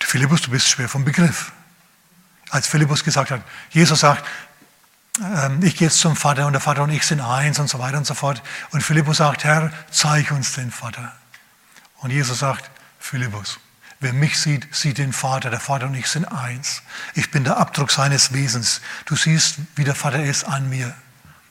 Philippus, 0.00 0.42
du 0.42 0.50
bist 0.50 0.68
schwer 0.68 0.88
vom 0.88 1.04
Begriff. 1.04 1.50
Als 2.50 2.68
Philippus 2.68 3.02
gesagt 3.02 3.32
hat, 3.32 3.42
Jesus 3.70 3.98
sagt, 3.98 4.24
ähm, 5.20 5.60
ich 5.64 5.76
gehe 5.76 5.88
jetzt 5.88 5.98
zum 5.98 6.14
Vater 6.14 6.46
und 6.46 6.52
der 6.52 6.60
Vater 6.60 6.84
und 6.84 6.90
ich 6.90 7.04
sind 7.04 7.20
eins 7.20 7.58
und 7.58 7.68
so 7.68 7.80
weiter 7.80 7.98
und 7.98 8.06
so 8.06 8.14
fort. 8.14 8.40
Und 8.70 8.82
Philippus 8.82 9.16
sagt, 9.16 9.42
Herr, 9.42 9.72
zeig 9.90 10.30
uns 10.30 10.52
den 10.52 10.70
Vater. 10.70 11.12
Und 11.96 12.12
Jesus 12.12 12.38
sagt, 12.38 12.70
Philippus, 13.00 13.58
wer 13.98 14.12
mich 14.12 14.38
sieht, 14.38 14.72
sieht 14.72 14.98
den 14.98 15.12
Vater. 15.12 15.50
Der 15.50 15.58
Vater 15.58 15.86
und 15.86 15.94
ich 15.94 16.06
sind 16.06 16.26
eins. 16.26 16.82
Ich 17.14 17.32
bin 17.32 17.42
der 17.42 17.56
Abdruck 17.56 17.90
seines 17.90 18.32
Wesens. 18.32 18.80
Du 19.06 19.16
siehst, 19.16 19.56
wie 19.74 19.82
der 19.82 19.96
Vater 19.96 20.22
ist 20.22 20.44
an 20.44 20.68
mir. 20.68 20.94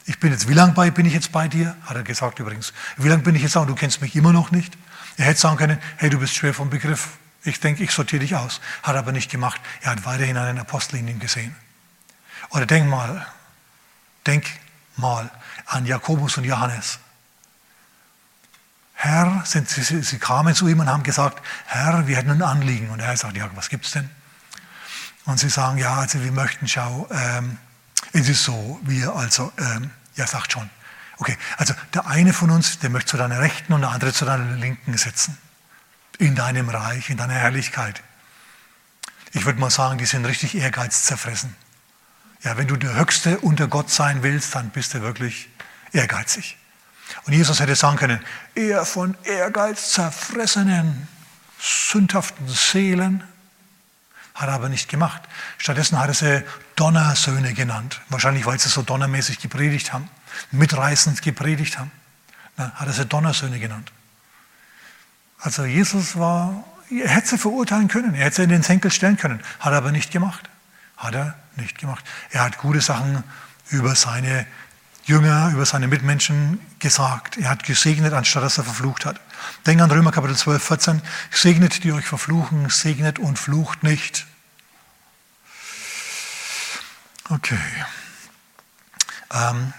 Ich 0.05 0.19
bin 0.19 0.31
jetzt, 0.31 0.49
wie 0.49 0.53
lange 0.53 0.73
bin 0.91 1.05
ich 1.05 1.13
jetzt 1.13 1.31
bei 1.31 1.47
dir? 1.47 1.75
Hat 1.85 1.95
er 1.95 2.03
gesagt 2.03 2.39
übrigens. 2.39 2.73
Wie 2.97 3.07
lange 3.07 3.23
bin 3.23 3.35
ich 3.35 3.41
jetzt 3.41 3.55
da 3.55 3.61
und 3.61 3.67
du 3.67 3.75
kennst 3.75 4.01
mich 4.01 4.15
immer 4.15 4.33
noch 4.33 4.51
nicht? 4.51 4.77
Er 5.17 5.25
hätte 5.25 5.39
sagen 5.39 5.57
können, 5.57 5.79
hey, 5.97 6.09
du 6.09 6.19
bist 6.19 6.35
schwer 6.35 6.53
vom 6.53 6.69
Begriff. 6.69 7.17
Ich 7.43 7.59
denke, 7.59 7.83
ich 7.83 7.91
sortiere 7.91 8.21
dich 8.21 8.35
aus. 8.35 8.59
Hat 8.83 8.95
er 8.95 8.99
aber 8.99 9.11
nicht 9.11 9.31
gemacht. 9.31 9.61
Er 9.81 9.91
hat 9.91 10.05
weiterhin 10.05 10.37
einen 10.37 10.59
Apostel 10.59 10.97
in 10.97 11.07
ihm 11.07 11.19
gesehen. 11.19 11.55
Oder 12.49 12.65
denk 12.65 12.89
mal, 12.89 13.25
denk 14.25 14.45
mal 14.97 15.29
an 15.65 15.85
Jakobus 15.85 16.37
und 16.37 16.43
Johannes. 16.43 16.99
Herr, 18.93 19.41
sind, 19.45 19.69
sie, 19.69 20.01
sie 20.01 20.19
kamen 20.19 20.55
zu 20.55 20.67
ihm 20.67 20.79
und 20.79 20.87
haben 20.87 21.03
gesagt, 21.03 21.41
Herr, 21.65 22.07
wir 22.07 22.17
hätten 22.17 22.29
ein 22.29 22.41
Anliegen. 22.41 22.89
Und 22.89 22.99
er 22.99 23.15
sagt, 23.17 23.35
ja, 23.35 23.49
was 23.55 23.69
gibt's 23.69 23.91
denn? 23.91 24.09
Und 25.25 25.39
sie 25.39 25.49
sagen, 25.49 25.77
ja, 25.77 25.95
also 25.95 26.21
wir 26.23 26.31
möchten, 26.31 26.67
schau, 26.67 27.07
ähm, 27.11 27.57
es 28.13 28.29
ist 28.29 28.43
so, 28.43 28.79
wir 28.83 29.13
also, 29.15 29.51
ähm, 29.57 29.89
ja, 30.15 30.27
sagt 30.27 30.53
schon. 30.53 30.69
Okay, 31.17 31.37
also 31.57 31.73
der 31.93 32.07
eine 32.07 32.31
von 32.31 32.49
uns, 32.51 32.79
der 32.79 32.89
möchte 32.89 33.11
zu 33.11 33.17
deiner 33.17 33.39
Rechten 33.39 33.73
und 33.73 33.81
der 33.81 33.89
andere 33.89 34.13
zu 34.13 34.25
deiner 34.25 34.55
Linken 34.55 34.97
sitzen. 34.97 35.37
In 36.19 36.35
deinem 36.35 36.69
Reich, 36.69 37.09
in 37.09 37.17
deiner 37.17 37.33
Herrlichkeit. 37.33 38.01
Ich 39.31 39.45
würde 39.45 39.59
mal 39.59 39.71
sagen, 39.71 39.97
die 39.97 40.05
sind 40.05 40.25
richtig 40.25 40.55
ehrgeizzerfressen. 40.55 41.55
Ja, 42.43 42.57
wenn 42.57 42.67
du 42.67 42.75
der 42.75 42.95
Höchste 42.95 43.39
unter 43.39 43.67
Gott 43.67 43.89
sein 43.89 44.21
willst, 44.21 44.53
dann 44.53 44.69
bist 44.69 44.93
du 44.93 45.01
wirklich 45.01 45.49
ehrgeizig. 45.91 46.57
Und 47.25 47.33
Jesus 47.33 47.59
hätte 47.59 47.75
sagen 47.75 47.97
können, 47.97 48.19
er 48.53 48.85
von 48.85 49.17
Ehrgeiz 49.23 49.91
zerfressenen, 49.93 51.07
sündhaften 51.59 52.47
Seelen 52.47 53.23
hat 54.33 54.47
er 54.47 54.53
aber 54.53 54.69
nicht 54.69 54.89
gemacht. 54.89 55.21
Stattdessen 55.57 55.99
hat 55.99 56.07
er 56.07 56.13
sie 56.13 56.43
Donnersöhne 56.75 57.53
genannt. 57.53 58.01
Wahrscheinlich, 58.09 58.45
weil 58.45 58.59
sie 58.59 58.69
so 58.69 58.81
donnermäßig 58.81 59.39
gepredigt 59.39 59.93
haben, 59.93 60.09
mitreißend 60.51 61.21
gepredigt 61.21 61.77
haben. 61.77 61.91
Na, 62.57 62.71
hat 62.75 62.87
er 62.87 62.93
sie 62.93 63.05
Donnersöhne 63.05 63.59
genannt. 63.59 63.91
Also 65.39 65.65
Jesus 65.65 66.17
war, 66.17 66.63
er 66.89 67.09
hätte 67.09 67.27
sie 67.27 67.37
verurteilen 67.37 67.87
können, 67.87 68.15
er 68.15 68.25
hätte 68.25 68.37
sie 68.37 68.43
in 68.43 68.49
den 68.49 68.63
Senkel 68.63 68.91
stellen 68.91 69.17
können, 69.17 69.41
hat 69.59 69.73
er 69.73 69.77
aber 69.77 69.91
nicht 69.91 70.11
gemacht. 70.11 70.49
Hat 70.97 71.15
er 71.15 71.35
nicht 71.57 71.77
gemacht. 71.77 72.05
Er 72.31 72.43
hat 72.43 72.57
gute 72.57 72.81
Sachen 72.81 73.23
über 73.69 73.95
seine 73.95 74.45
Jünger, 75.05 75.51
über 75.51 75.65
seine 75.65 75.87
Mitmenschen 75.87 76.59
gesagt. 76.79 77.37
Er 77.37 77.49
hat 77.49 77.63
gesegnet, 77.63 78.13
anstatt 78.13 78.43
dass 78.43 78.57
er 78.57 78.63
verflucht 78.63 79.05
hat. 79.05 79.19
Denk 79.65 79.81
an 79.81 79.91
Römer 79.91 80.11
Kapitel 80.11 80.35
12, 80.35 80.63
14. 80.63 81.01
Segnet, 81.31 81.83
die 81.83 81.91
euch 81.91 82.05
verfluchen, 82.05 82.69
segnet 82.69 83.19
und 83.19 83.39
flucht 83.39 83.83
nicht. 83.83 84.25
Okay. 87.29 87.59
Ähm, 89.31 89.73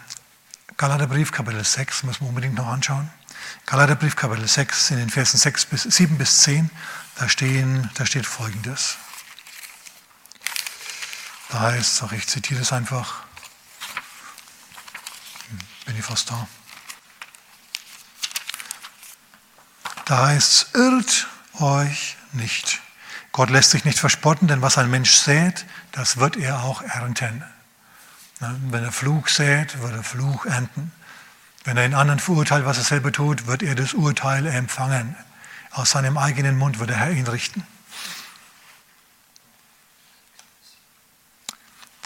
Galaterbrief, 0.76 1.30
Kapitel 1.30 1.64
6, 1.64 2.02
müssen 2.04 2.22
wir 2.22 2.28
unbedingt 2.28 2.54
noch 2.54 2.66
anschauen. 2.66 3.10
Galaterbrief 3.66 4.16
Kapitel 4.16 4.48
6 4.48 4.90
in 4.90 4.96
den 4.98 5.10
Versen 5.10 5.38
6 5.38 5.66
bis, 5.66 5.82
7 5.82 6.18
bis 6.18 6.42
10, 6.42 6.70
da, 7.16 7.28
stehen, 7.28 7.90
da 7.94 8.06
steht 8.06 8.26
folgendes. 8.26 8.96
Da 11.50 11.60
heißt 11.60 12.02
es, 12.02 12.12
ich 12.12 12.26
zitiere 12.26 12.62
es 12.62 12.72
einfach, 12.72 13.22
bin 15.86 15.96
ich 15.96 16.04
fast 16.04 16.30
da. 16.30 16.48
Da 20.04 20.26
heißt 20.26 20.52
es, 20.52 20.66
irrt 20.74 21.28
euch 21.60 22.16
nicht. 22.32 22.80
Gott 23.32 23.50
lässt 23.50 23.70
sich 23.70 23.84
nicht 23.84 23.98
verspotten, 23.98 24.48
denn 24.48 24.62
was 24.62 24.78
ein 24.78 24.90
Mensch 24.90 25.12
sät, 25.12 25.64
das 25.92 26.18
wird 26.18 26.36
er 26.36 26.62
auch 26.62 26.82
ernten. 26.82 27.42
Wenn 28.38 28.84
er 28.84 28.92
Fluch 28.92 29.28
sät, 29.28 29.80
wird 29.80 29.92
er 29.92 30.02
Fluch 30.02 30.44
ernten. 30.46 30.92
Wenn 31.64 31.76
er 31.78 31.84
den 31.84 31.94
anderen 31.94 32.20
verurteilt, 32.20 32.66
was 32.66 32.78
er 32.78 32.84
selber 32.84 33.10
tut, 33.10 33.46
wird 33.46 33.62
er 33.62 33.74
das 33.74 33.94
Urteil 33.94 34.46
empfangen. 34.46 35.16
Aus 35.70 35.92
seinem 35.92 36.18
eigenen 36.18 36.58
Mund 36.58 36.78
wird 36.78 36.90
der 36.90 36.98
Herr 36.98 37.10
ihn 37.10 37.26
richten. 37.26 37.66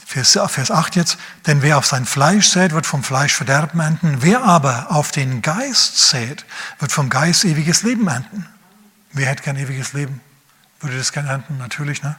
Vers, 0.08 0.38
Vers 0.46 0.70
8 0.70 0.96
jetzt, 0.96 1.18
denn 1.46 1.60
wer 1.60 1.76
auf 1.76 1.84
sein 1.84 2.06
Fleisch 2.06 2.48
sät, 2.48 2.72
wird 2.72 2.86
vom 2.86 3.04
Fleisch 3.04 3.34
Verderben 3.34 3.78
ernten. 3.78 4.16
Wer 4.20 4.42
aber 4.42 4.90
auf 4.90 5.10
den 5.12 5.42
Geist 5.42 5.98
sät, 5.98 6.46
wird 6.78 6.90
vom 6.92 7.10
Geist 7.10 7.44
ewiges 7.44 7.82
Leben 7.82 8.08
ernten. 8.08 8.46
Wer 9.12 9.26
hätte 9.26 9.42
kein 9.42 9.56
ewiges 9.56 9.92
Leben? 9.92 10.22
Würde 10.80 10.96
das 10.96 11.12
gerne 11.12 11.28
ernten? 11.28 11.58
Natürlich, 11.58 12.02
ne? 12.02 12.16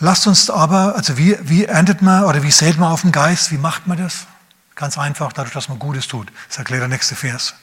Lasst 0.00 0.26
uns 0.26 0.50
aber, 0.50 0.96
also 0.96 1.16
wie, 1.16 1.38
wie 1.40 1.64
erntet 1.64 2.02
man 2.02 2.24
oder 2.24 2.42
wie 2.42 2.50
sät 2.50 2.76
man 2.76 2.92
auf 2.92 3.00
den 3.00 3.12
Geist? 3.12 3.50
Wie 3.50 3.58
macht 3.58 3.86
man 3.86 3.96
das? 3.96 4.26
Ganz 4.74 4.98
einfach, 4.98 5.32
dadurch, 5.32 5.54
dass 5.54 5.70
man 5.70 5.78
Gutes 5.78 6.08
tut. 6.08 6.30
Das 6.48 6.58
erklärt 6.58 6.82
der 6.82 6.88
nächste 6.88 7.16
Vers. 7.16 7.54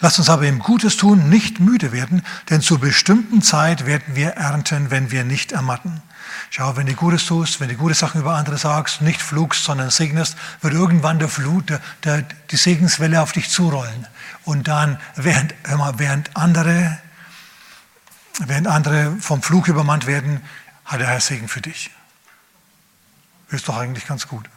Lasst 0.00 0.18
uns 0.18 0.30
aber 0.30 0.46
im 0.46 0.58
Gutes 0.58 0.96
tun 0.96 1.28
nicht 1.28 1.60
müde 1.60 1.92
werden, 1.92 2.24
denn 2.50 2.60
zur 2.60 2.80
bestimmten 2.80 3.42
Zeit 3.42 3.86
werden 3.86 4.14
wir 4.14 4.30
ernten, 4.30 4.90
wenn 4.90 5.10
wir 5.10 5.24
nicht 5.24 5.52
ermatten. 5.52 6.02
Schau, 6.50 6.76
wenn 6.76 6.86
du 6.86 6.94
Gutes 6.94 7.26
tust, 7.26 7.60
wenn 7.60 7.68
du 7.68 7.74
gute 7.74 7.94
Sachen 7.94 8.20
über 8.20 8.34
andere 8.34 8.58
sagst, 8.58 9.02
nicht 9.02 9.20
flugst, 9.20 9.64
sondern 9.64 9.90
segnest, 9.90 10.36
wird 10.60 10.74
irgendwann 10.74 11.18
der 11.18 11.28
Flut, 11.28 11.70
der, 11.70 11.80
der, 12.04 12.22
die 12.50 12.56
Segenswelle 12.56 13.20
auf 13.20 13.32
dich 13.32 13.50
zurollen. 13.50 14.06
Und 14.44 14.68
dann, 14.68 15.00
während, 15.14 15.54
während, 15.96 16.36
andere, 16.36 16.98
während 18.38 18.66
andere 18.66 19.16
vom 19.20 19.42
Flug 19.42 19.68
übermannt 19.68 20.06
werden, 20.06 20.42
hat 20.84 21.00
der 21.00 21.08
Herr 21.08 21.20
Segen 21.20 21.48
für 21.48 21.60
dich. 21.60 21.90
Ist 23.50 23.68
doch 23.68 23.76
eigentlich 23.76 24.06
ganz 24.06 24.28
gut. 24.28 24.48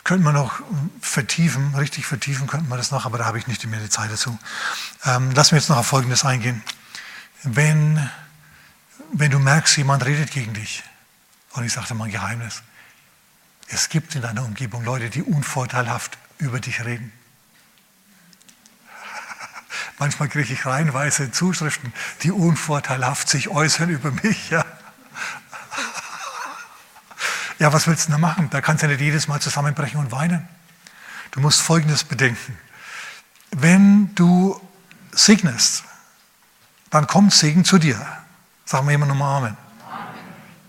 Das 0.00 0.04
könnte 0.04 0.24
man 0.24 0.32
noch 0.32 0.62
vertiefen, 1.02 1.74
richtig 1.74 2.06
vertiefen 2.06 2.46
könnte 2.46 2.70
man 2.70 2.78
das 2.78 2.90
noch, 2.90 3.04
aber 3.04 3.18
da 3.18 3.26
habe 3.26 3.38
ich 3.38 3.46
nicht 3.46 3.64
mehr 3.66 3.80
die 3.80 3.90
Zeit 3.90 4.10
dazu. 4.10 4.38
Ähm, 5.04 5.30
lass 5.34 5.52
mich 5.52 5.60
jetzt 5.60 5.68
noch 5.68 5.76
auf 5.76 5.86
Folgendes 5.86 6.24
eingehen. 6.24 6.62
Wenn, 7.42 8.10
wenn 9.12 9.30
du 9.30 9.38
merkst, 9.38 9.76
jemand 9.76 10.06
redet 10.06 10.30
gegen 10.30 10.54
dich, 10.54 10.82
und 11.52 11.64
ich 11.64 11.72
sagte 11.74 11.94
mal 11.94 12.06
ein 12.06 12.10
Geheimnis, 12.10 12.62
es 13.68 13.90
gibt 13.90 14.14
in 14.14 14.22
deiner 14.22 14.42
Umgebung 14.42 14.84
Leute, 14.84 15.10
die 15.10 15.22
unvorteilhaft 15.22 16.16
über 16.38 16.60
dich 16.60 16.82
reden. 16.82 17.12
Manchmal 19.98 20.30
kriege 20.30 20.50
ich 20.50 20.64
reihenweise 20.64 21.30
Zuschriften, 21.30 21.92
die 22.22 22.32
unvorteilhaft 22.32 23.28
sich 23.28 23.48
äußern 23.48 23.90
über 23.90 24.10
mich. 24.10 24.50
Ja. 24.50 24.64
Ja, 27.60 27.74
was 27.74 27.86
willst 27.86 28.08
du 28.08 28.12
da 28.12 28.18
machen? 28.18 28.48
Da 28.48 28.62
kannst 28.62 28.82
du 28.82 28.88
nicht 28.88 29.02
jedes 29.02 29.28
Mal 29.28 29.38
zusammenbrechen 29.38 30.00
und 30.00 30.10
weinen. 30.10 30.48
Du 31.30 31.40
musst 31.40 31.60
Folgendes 31.60 32.04
bedenken. 32.04 32.58
Wenn 33.50 34.14
du 34.14 34.58
segnest, 35.12 35.84
dann 36.88 37.06
kommt 37.06 37.34
Segen 37.34 37.66
zu 37.66 37.78
dir. 37.78 38.00
Sagen 38.64 38.86
wir 38.88 38.94
immer 38.94 39.04
nochmal 39.04 39.36
Amen. 39.36 39.56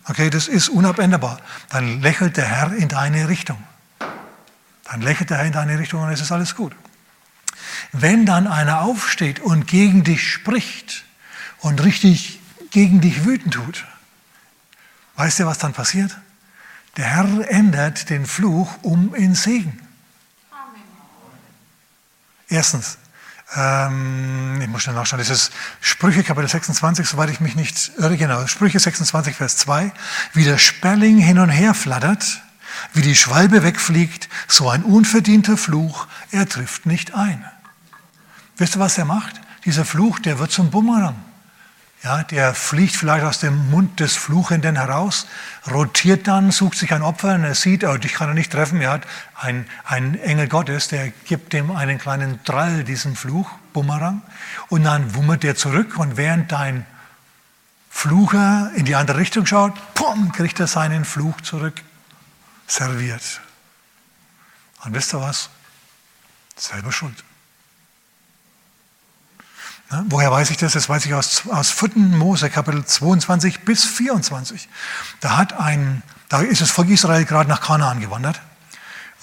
Okay, 0.04 0.30
das 0.30 0.50
ist 0.50 0.68
unabänderbar. 0.68 1.40
Dann 1.70 2.02
lächelt 2.02 2.36
der 2.36 2.46
Herr 2.46 2.74
in 2.74 2.90
deine 2.90 3.30
Richtung. 3.30 3.64
Dann 4.84 5.02
lächelt 5.02 5.30
der 5.30 5.38
Herr 5.38 5.46
in 5.46 5.54
deine 5.54 5.80
Richtung 5.80 6.04
und 6.04 6.10
es 6.10 6.20
ist 6.20 6.34
alles 6.34 6.56
gut. 6.56 6.76
Wenn 7.94 8.26
dann 8.26 8.48
einer 8.48 8.82
aufsteht 8.82 9.40
und 9.40 9.66
gegen 9.66 10.04
dich 10.04 10.30
spricht 10.30 11.06
und 11.60 11.82
richtig 11.84 12.42
gegen 12.72 13.00
dich 13.00 13.24
wütend 13.24 13.54
tut, 13.54 13.86
weißt 15.16 15.40
du, 15.40 15.46
was 15.46 15.58
dann 15.58 15.72
passiert? 15.72 16.18
Der 16.98 17.06
Herr 17.06 17.50
ändert 17.50 18.10
den 18.10 18.26
Fluch 18.26 18.70
um 18.82 19.16
in 19.16 19.34
Segen. 19.34 19.80
Amen. 20.52 20.82
Erstens, 22.50 22.98
ähm, 23.56 24.60
ich 24.62 24.68
muss 24.68 24.84
schnell 24.84 24.96
nachschauen, 24.96 25.20
das 25.20 25.30
ist 25.30 25.52
Sprüche 25.80 26.24
Kapitel 26.24 26.50
26, 26.50 27.08
soweit 27.08 27.30
ich 27.30 27.40
mich 27.40 27.56
nicht 27.56 27.92
irre, 27.98 28.18
genau, 28.18 28.46
Sprüche 28.48 28.80
26, 28.80 29.36
Vers 29.36 29.58
2, 29.58 29.92
wie 30.34 30.44
der 30.44 30.58
Sperling 30.58 31.18
hin 31.18 31.40
und 31.40 31.50
her 31.50 31.74
flattert, 31.74 32.42
wie 32.94 33.02
die 33.02 33.16
Schwalbe 33.16 33.64
wegfliegt, 33.64 34.30
so 34.48 34.70
ein 34.70 34.84
unverdienter 34.84 35.58
Fluch, 35.58 36.08
er 36.32 36.48
trifft 36.48 36.86
nicht 36.86 37.14
ein. 37.14 37.46
Wisst 38.58 38.76
ihr, 38.76 38.80
was 38.80 38.98
er 38.98 39.06
macht? 39.06 39.40
Dieser 39.66 39.86
Fluch, 39.86 40.20
der 40.20 40.40
wird 40.40 40.52
zum 40.52 40.72
Bumerang. 40.72 41.16
Ja, 42.04 42.24
der 42.24 42.56
fliegt 42.56 42.96
vielleicht 42.96 43.24
aus 43.24 43.40
dem 43.40 43.70
Mund 43.70 44.00
des 44.00 44.16
Fluchenden 44.16 44.76
heraus, 44.76 45.28
rotiert 45.70 46.28
dann, 46.28 46.50
sucht 46.50 46.80
sich 46.80 46.92
ein 46.94 47.04
Opfer 47.04 47.36
und 47.36 47.44
er 47.44 47.54
sieht, 47.54 47.84
oh, 47.84 47.96
dich 47.96 48.14
kann 48.14 48.30
er 48.30 48.34
nicht 48.34 48.52
treffen. 48.52 48.82
Er 48.82 48.92
hat 48.92 49.04
einen, 49.36 49.68
einen 49.86 50.20
Engel 50.20 50.48
Gottes, 50.48 50.88
der 50.88 51.12
gibt 51.12 51.54
ihm 51.54 51.70
einen 51.70 52.00
kleinen 52.00 52.44
Drall, 52.44 52.84
diesen 52.84 53.16
Fluch, 53.16 53.52
Bumerang, 53.72 54.24
und 54.70 54.84
dann 54.84 55.14
wummert 55.14 55.44
er 55.44 55.56
zurück 55.56 55.98
und 56.00 56.18
während 56.18 56.52
dein 56.52 56.88
Flucher 57.92 58.72
in 58.76 58.86
die 58.86 58.96
andere 58.96 59.20
Richtung 59.20 59.46
schaut, 59.46 59.74
pum, 59.94 60.32
kriegt 60.32 60.60
er 60.60 60.66
seinen 60.66 61.06
Fluch 61.06 61.40
zurück, 61.42 61.84
serviert. 62.66 63.42
Und 64.84 64.96
wisst 64.96 65.14
ihr 65.14 65.22
was? 65.22 65.50
Selber 66.56 66.92
schuld. 66.92 67.24
Woher 70.06 70.32
weiß 70.32 70.52
ich 70.52 70.58
das? 70.58 70.74
Das 70.74 70.88
weiß 70.88 71.06
ich 71.06 71.14
aus, 71.14 71.44
aus 71.50 71.70
4. 71.70 71.90
Mose, 71.96 72.50
Kapitel 72.50 72.86
22 72.86 73.62
bis 73.62 73.84
24. 73.84 74.70
Da, 75.20 75.38
hat 75.38 75.54
ein, 75.60 76.02
da 76.30 76.40
ist 76.42 76.62
das 76.62 76.72
Volk 76.72 76.90
Israel 76.90 77.26
gerade 77.26 77.50
nach 77.50 77.60
Kanaan 77.60 78.00
gewandert. 78.00 78.40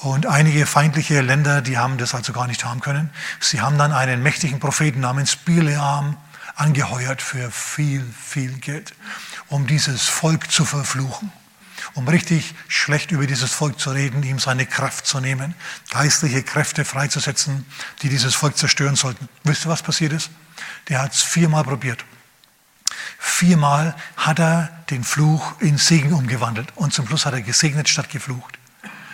Und 0.00 0.26
einige 0.26 0.66
feindliche 0.66 1.22
Länder, 1.22 1.62
die 1.62 1.78
haben 1.78 1.96
das 1.96 2.14
also 2.14 2.32
gar 2.32 2.46
nicht 2.46 2.64
haben 2.64 2.80
können. 2.80 3.10
Sie 3.40 3.62
haben 3.62 3.78
dann 3.78 3.92
einen 3.92 4.22
mächtigen 4.22 4.60
Propheten 4.60 5.00
namens 5.00 5.36
Bileam 5.36 6.16
angeheuert 6.54 7.22
für 7.22 7.50
viel, 7.50 8.04
viel 8.22 8.52
Geld, 8.58 8.94
um 9.48 9.66
dieses 9.66 10.04
Volk 10.04 10.50
zu 10.50 10.64
verfluchen, 10.64 11.32
um 11.94 12.06
richtig 12.08 12.54
schlecht 12.68 13.10
über 13.10 13.26
dieses 13.26 13.52
Volk 13.52 13.78
zu 13.78 13.90
reden, 13.90 14.22
ihm 14.22 14.38
seine 14.38 14.66
Kraft 14.66 15.06
zu 15.06 15.20
nehmen, 15.20 15.54
geistliche 15.90 16.42
Kräfte 16.42 16.84
freizusetzen, 16.84 17.66
die 18.02 18.08
dieses 18.08 18.34
Volk 18.34 18.56
zerstören 18.56 18.96
sollten. 18.96 19.28
Wisst 19.44 19.66
ihr, 19.66 19.70
was 19.70 19.82
passiert 19.82 20.12
ist? 20.12 20.30
Der 20.88 21.02
hat 21.02 21.12
es 21.12 21.22
viermal 21.22 21.64
probiert. 21.64 22.04
Viermal 23.18 23.96
hat 24.16 24.38
er 24.38 24.70
den 24.90 25.04
Fluch 25.04 25.60
in 25.60 25.76
Segen 25.76 26.12
umgewandelt 26.12 26.72
und 26.76 26.92
zum 26.92 27.06
Schluss 27.06 27.26
hat 27.26 27.34
er 27.34 27.42
gesegnet 27.42 27.88
statt 27.88 28.10
geflucht. 28.10 28.58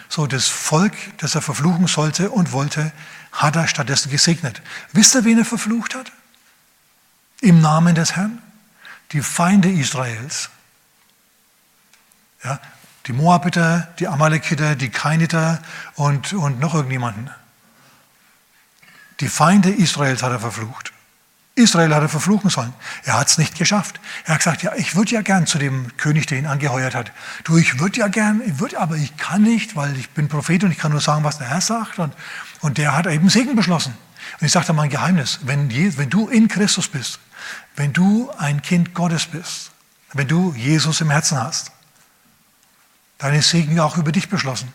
So, 0.09 0.27
das 0.27 0.47
Volk, 0.47 0.95
das 1.19 1.35
er 1.35 1.43
verfluchen 1.43 1.87
sollte 1.87 2.31
und 2.31 2.53
wollte, 2.53 2.93
hat 3.33 3.57
er 3.57 3.67
stattdessen 3.67 4.11
gesegnet. 4.11 4.63
Wisst 4.93 5.15
ihr, 5.15 5.25
wen 5.25 5.39
er 5.39 5.45
verflucht 5.45 5.95
hat? 5.95 6.13
Im 7.41 7.61
Namen 7.61 7.95
des 7.95 8.15
Herrn? 8.15 8.41
Die 9.13 9.23
Feinde 9.23 9.71
Israels. 9.71 10.51
Ja, 12.45 12.61
die 13.07 13.13
Moabiter, 13.13 13.89
die 13.99 14.09
Amalekiter, 14.09 14.77
die 14.77 14.91
Kainiter 14.91 15.61
und, 15.95 16.33
und 16.33 16.61
noch 16.61 16.75
irgendjemanden. 16.75 17.31
Die 19.21 19.29
Feinde 19.29 19.71
Israels 19.71 20.23
hat 20.23 20.33
er 20.33 20.41
verflucht. 20.41 20.93
Israel 21.57 21.95
hat 21.95 22.03
er 22.03 22.09
verfluchen 22.09 22.51
sollen. 22.51 22.73
Er 23.05 23.19
hat 23.19 23.29
es 23.29 23.39
nicht 23.39 23.57
geschafft. 23.57 24.01
Er 24.25 24.35
hat 24.35 24.41
gesagt, 24.41 24.63
ja, 24.63 24.73
ich 24.75 24.97
würde 24.97 25.13
ja 25.13 25.23
gern 25.23 25.47
zu 25.47 25.59
dem 25.59 25.97
König, 25.97 26.27
der 26.27 26.39
ihn 26.39 26.47
angeheuert 26.47 26.97
hat. 26.97 27.13
Du, 27.45 27.57
ich 27.57 27.79
würde 27.79 28.01
ja 28.01 28.09
gern, 28.09 28.43
ich 28.45 28.59
würd, 28.59 28.75
aber 28.75 28.97
ich 28.97 29.17
kann 29.17 29.43
nicht, 29.43 29.77
weil 29.77 29.97
ich 29.97 30.11
bin 30.11 30.29
Prophet 30.29 30.65
und 30.65 30.73
ich 30.73 30.79
kann 30.79 30.91
nur 30.91 31.01
sagen, 31.01 31.23
was 31.23 31.39
der 31.39 31.49
Herr 31.49 31.61
sagt. 31.61 32.01
Und, 32.01 32.13
und 32.61 32.79
der 32.79 32.97
hat 32.97 33.07
eben 33.07 33.29
Segen 33.29 33.55
beschlossen. 33.55 33.97
Und 34.41 34.47
ich 34.47 34.53
sage 34.53 34.67
dir 34.67 34.73
mal 34.73 34.83
ein 34.83 34.91
Geheimnis. 34.91 35.41
Wenn, 35.43 35.71
wenn 35.71 36.11
du 36.11 36.29
in 36.29 36.49
Christus 36.49 36.89
bist, 36.89 37.21
wenn 37.77 37.93
du 37.93 38.33
ein 38.37 38.61
Kind 38.61 38.93
Gottes 38.93 39.27
bist, 39.27 39.71
wenn 40.13 40.27
du 40.27 40.55
Jesus 40.55 41.01
im 41.01 41.11
Herzen 41.11 41.39
hast, 41.39 41.71
ist 43.33 43.49
Segen 43.49 43.81
auch 43.81 43.97
über 43.97 44.13
dich 44.13 44.29
beschlossen. 44.29 44.73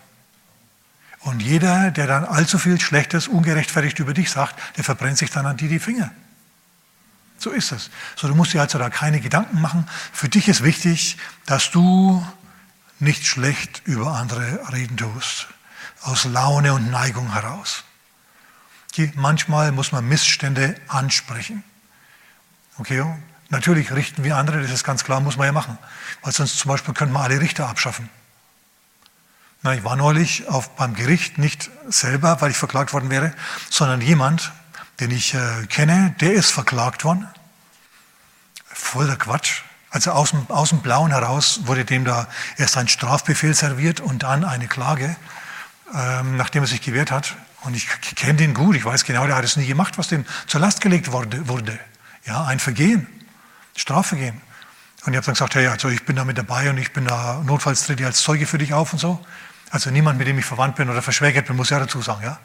Und 1.19 1.41
jeder, 1.41 1.91
der 1.91 2.07
dann 2.07 2.25
allzu 2.25 2.57
viel 2.57 2.79
Schlechtes, 2.79 3.27
ungerechtfertigt 3.27 3.99
über 3.99 4.13
dich 4.13 4.31
sagt, 4.31 4.55
der 4.77 4.83
verbrennt 4.83 5.17
sich 5.17 5.29
dann 5.29 5.45
an 5.45 5.57
dir 5.57 5.69
die 5.69 5.79
Finger. 5.79 6.11
So 7.37 7.51
ist 7.51 7.71
es. 7.71 7.89
So, 8.15 8.27
du 8.27 8.35
musst 8.35 8.53
dir 8.53 8.61
also 8.61 8.77
da 8.79 8.89
keine 8.89 9.19
Gedanken 9.19 9.61
machen. 9.61 9.87
Für 10.11 10.29
dich 10.29 10.47
ist 10.47 10.63
wichtig, 10.63 11.17
dass 11.45 11.71
du 11.71 12.25
nicht 12.99 13.25
schlecht 13.25 13.81
über 13.85 14.13
andere 14.13 14.71
reden 14.73 14.97
tust. 14.97 15.47
Aus 16.01 16.25
Laune 16.25 16.73
und 16.73 16.89
Neigung 16.89 17.33
heraus. 17.33 17.83
Okay, 18.91 19.11
manchmal 19.15 19.71
muss 19.71 19.91
man 19.91 20.07
Missstände 20.07 20.75
ansprechen. 20.87 21.63
Okay, 22.77 23.05
natürlich 23.49 23.91
richten 23.91 24.23
wir 24.23 24.37
andere, 24.37 24.61
das 24.61 24.71
ist 24.71 24.83
ganz 24.83 25.03
klar, 25.03 25.19
muss 25.19 25.37
man 25.37 25.45
ja 25.45 25.51
machen. 25.51 25.77
Weil 26.21 26.33
sonst 26.33 26.57
zum 26.57 26.69
Beispiel 26.69 26.93
könnten 26.93 27.13
wir 27.13 27.21
alle 27.21 27.39
Richter 27.39 27.69
abschaffen. 27.69 28.09
Na, 29.61 29.73
ich 29.73 29.83
war 29.83 29.97
neulich 29.97 30.47
auf, 30.47 30.75
beim 30.75 30.93
Gericht, 30.93 31.37
nicht 31.37 31.69
selber, 31.89 32.39
weil 32.39 32.51
ich 32.51 32.57
verklagt 32.57 32.93
worden 32.93 33.09
wäre, 33.09 33.33
sondern 33.69 33.99
jemand, 33.99 34.53
den 35.01 35.11
ich 35.11 35.33
äh, 35.33 35.65
kenne, 35.67 36.15
der 36.21 36.33
ist 36.33 36.51
verklagt 36.51 37.03
worden. 37.03 37.27
Voll 38.65 39.07
der 39.07 39.17
Quatsch. 39.17 39.63
Also 39.89 40.11
aus 40.11 40.31
dem, 40.31 40.49
aus 40.49 40.69
dem 40.69 40.79
Blauen 40.79 41.11
heraus 41.11 41.61
wurde 41.63 41.83
dem 41.83 42.05
da 42.05 42.27
erst 42.57 42.77
ein 42.77 42.87
Strafbefehl 42.87 43.53
serviert 43.53 43.99
und 43.99 44.23
dann 44.23 44.45
eine 44.45 44.67
Klage, 44.67 45.15
ähm, 45.93 46.37
nachdem 46.37 46.63
er 46.63 46.67
sich 46.67 46.81
gewehrt 46.81 47.11
hat. 47.11 47.35
Und 47.61 47.75
ich 47.75 47.87
kenne 48.15 48.35
den 48.35 48.53
gut, 48.53 48.77
ich 48.77 48.85
weiß 48.85 49.03
genau, 49.03 49.25
der 49.27 49.35
hat 49.35 49.43
es 49.43 49.57
nie 49.57 49.65
gemacht, 49.65 49.97
was 49.97 50.07
dem 50.07 50.25
zur 50.47 50.61
Last 50.61 50.79
gelegt 50.79 51.11
wurde. 51.11 51.49
wurde. 51.49 51.77
Ja, 52.25 52.45
ein 52.45 52.59
Vergehen, 52.59 53.07
Strafvergehen. 53.75 54.39
Und 55.05 55.13
ich 55.13 55.17
habe 55.17 55.25
dann 55.25 55.33
gesagt, 55.33 55.55
hey, 55.55 55.67
also 55.67 55.89
ich 55.89 56.03
bin 56.05 56.15
da 56.15 56.25
mit 56.25 56.37
dabei 56.37 56.69
und 56.69 56.77
ich 56.77 56.91
bin 56.91 57.05
da 57.05 57.41
notfalls 57.45 57.85
trete 57.85 58.05
als 58.05 58.21
Zeuge 58.21 58.45
für 58.45 58.57
dich 58.57 58.73
auf 58.73 58.93
und 58.93 58.99
so. 58.99 59.25
Also 59.71 59.91
niemand, 59.91 60.17
mit 60.17 60.27
dem 60.27 60.37
ich 60.37 60.45
verwandt 60.45 60.75
bin 60.75 60.89
oder 60.89 61.01
verschwägert 61.01 61.47
bin, 61.47 61.55
muss 61.55 61.69
ja 61.69 61.79
dazu 61.79 62.01
sagen, 62.01 62.23
ja, 62.23 62.39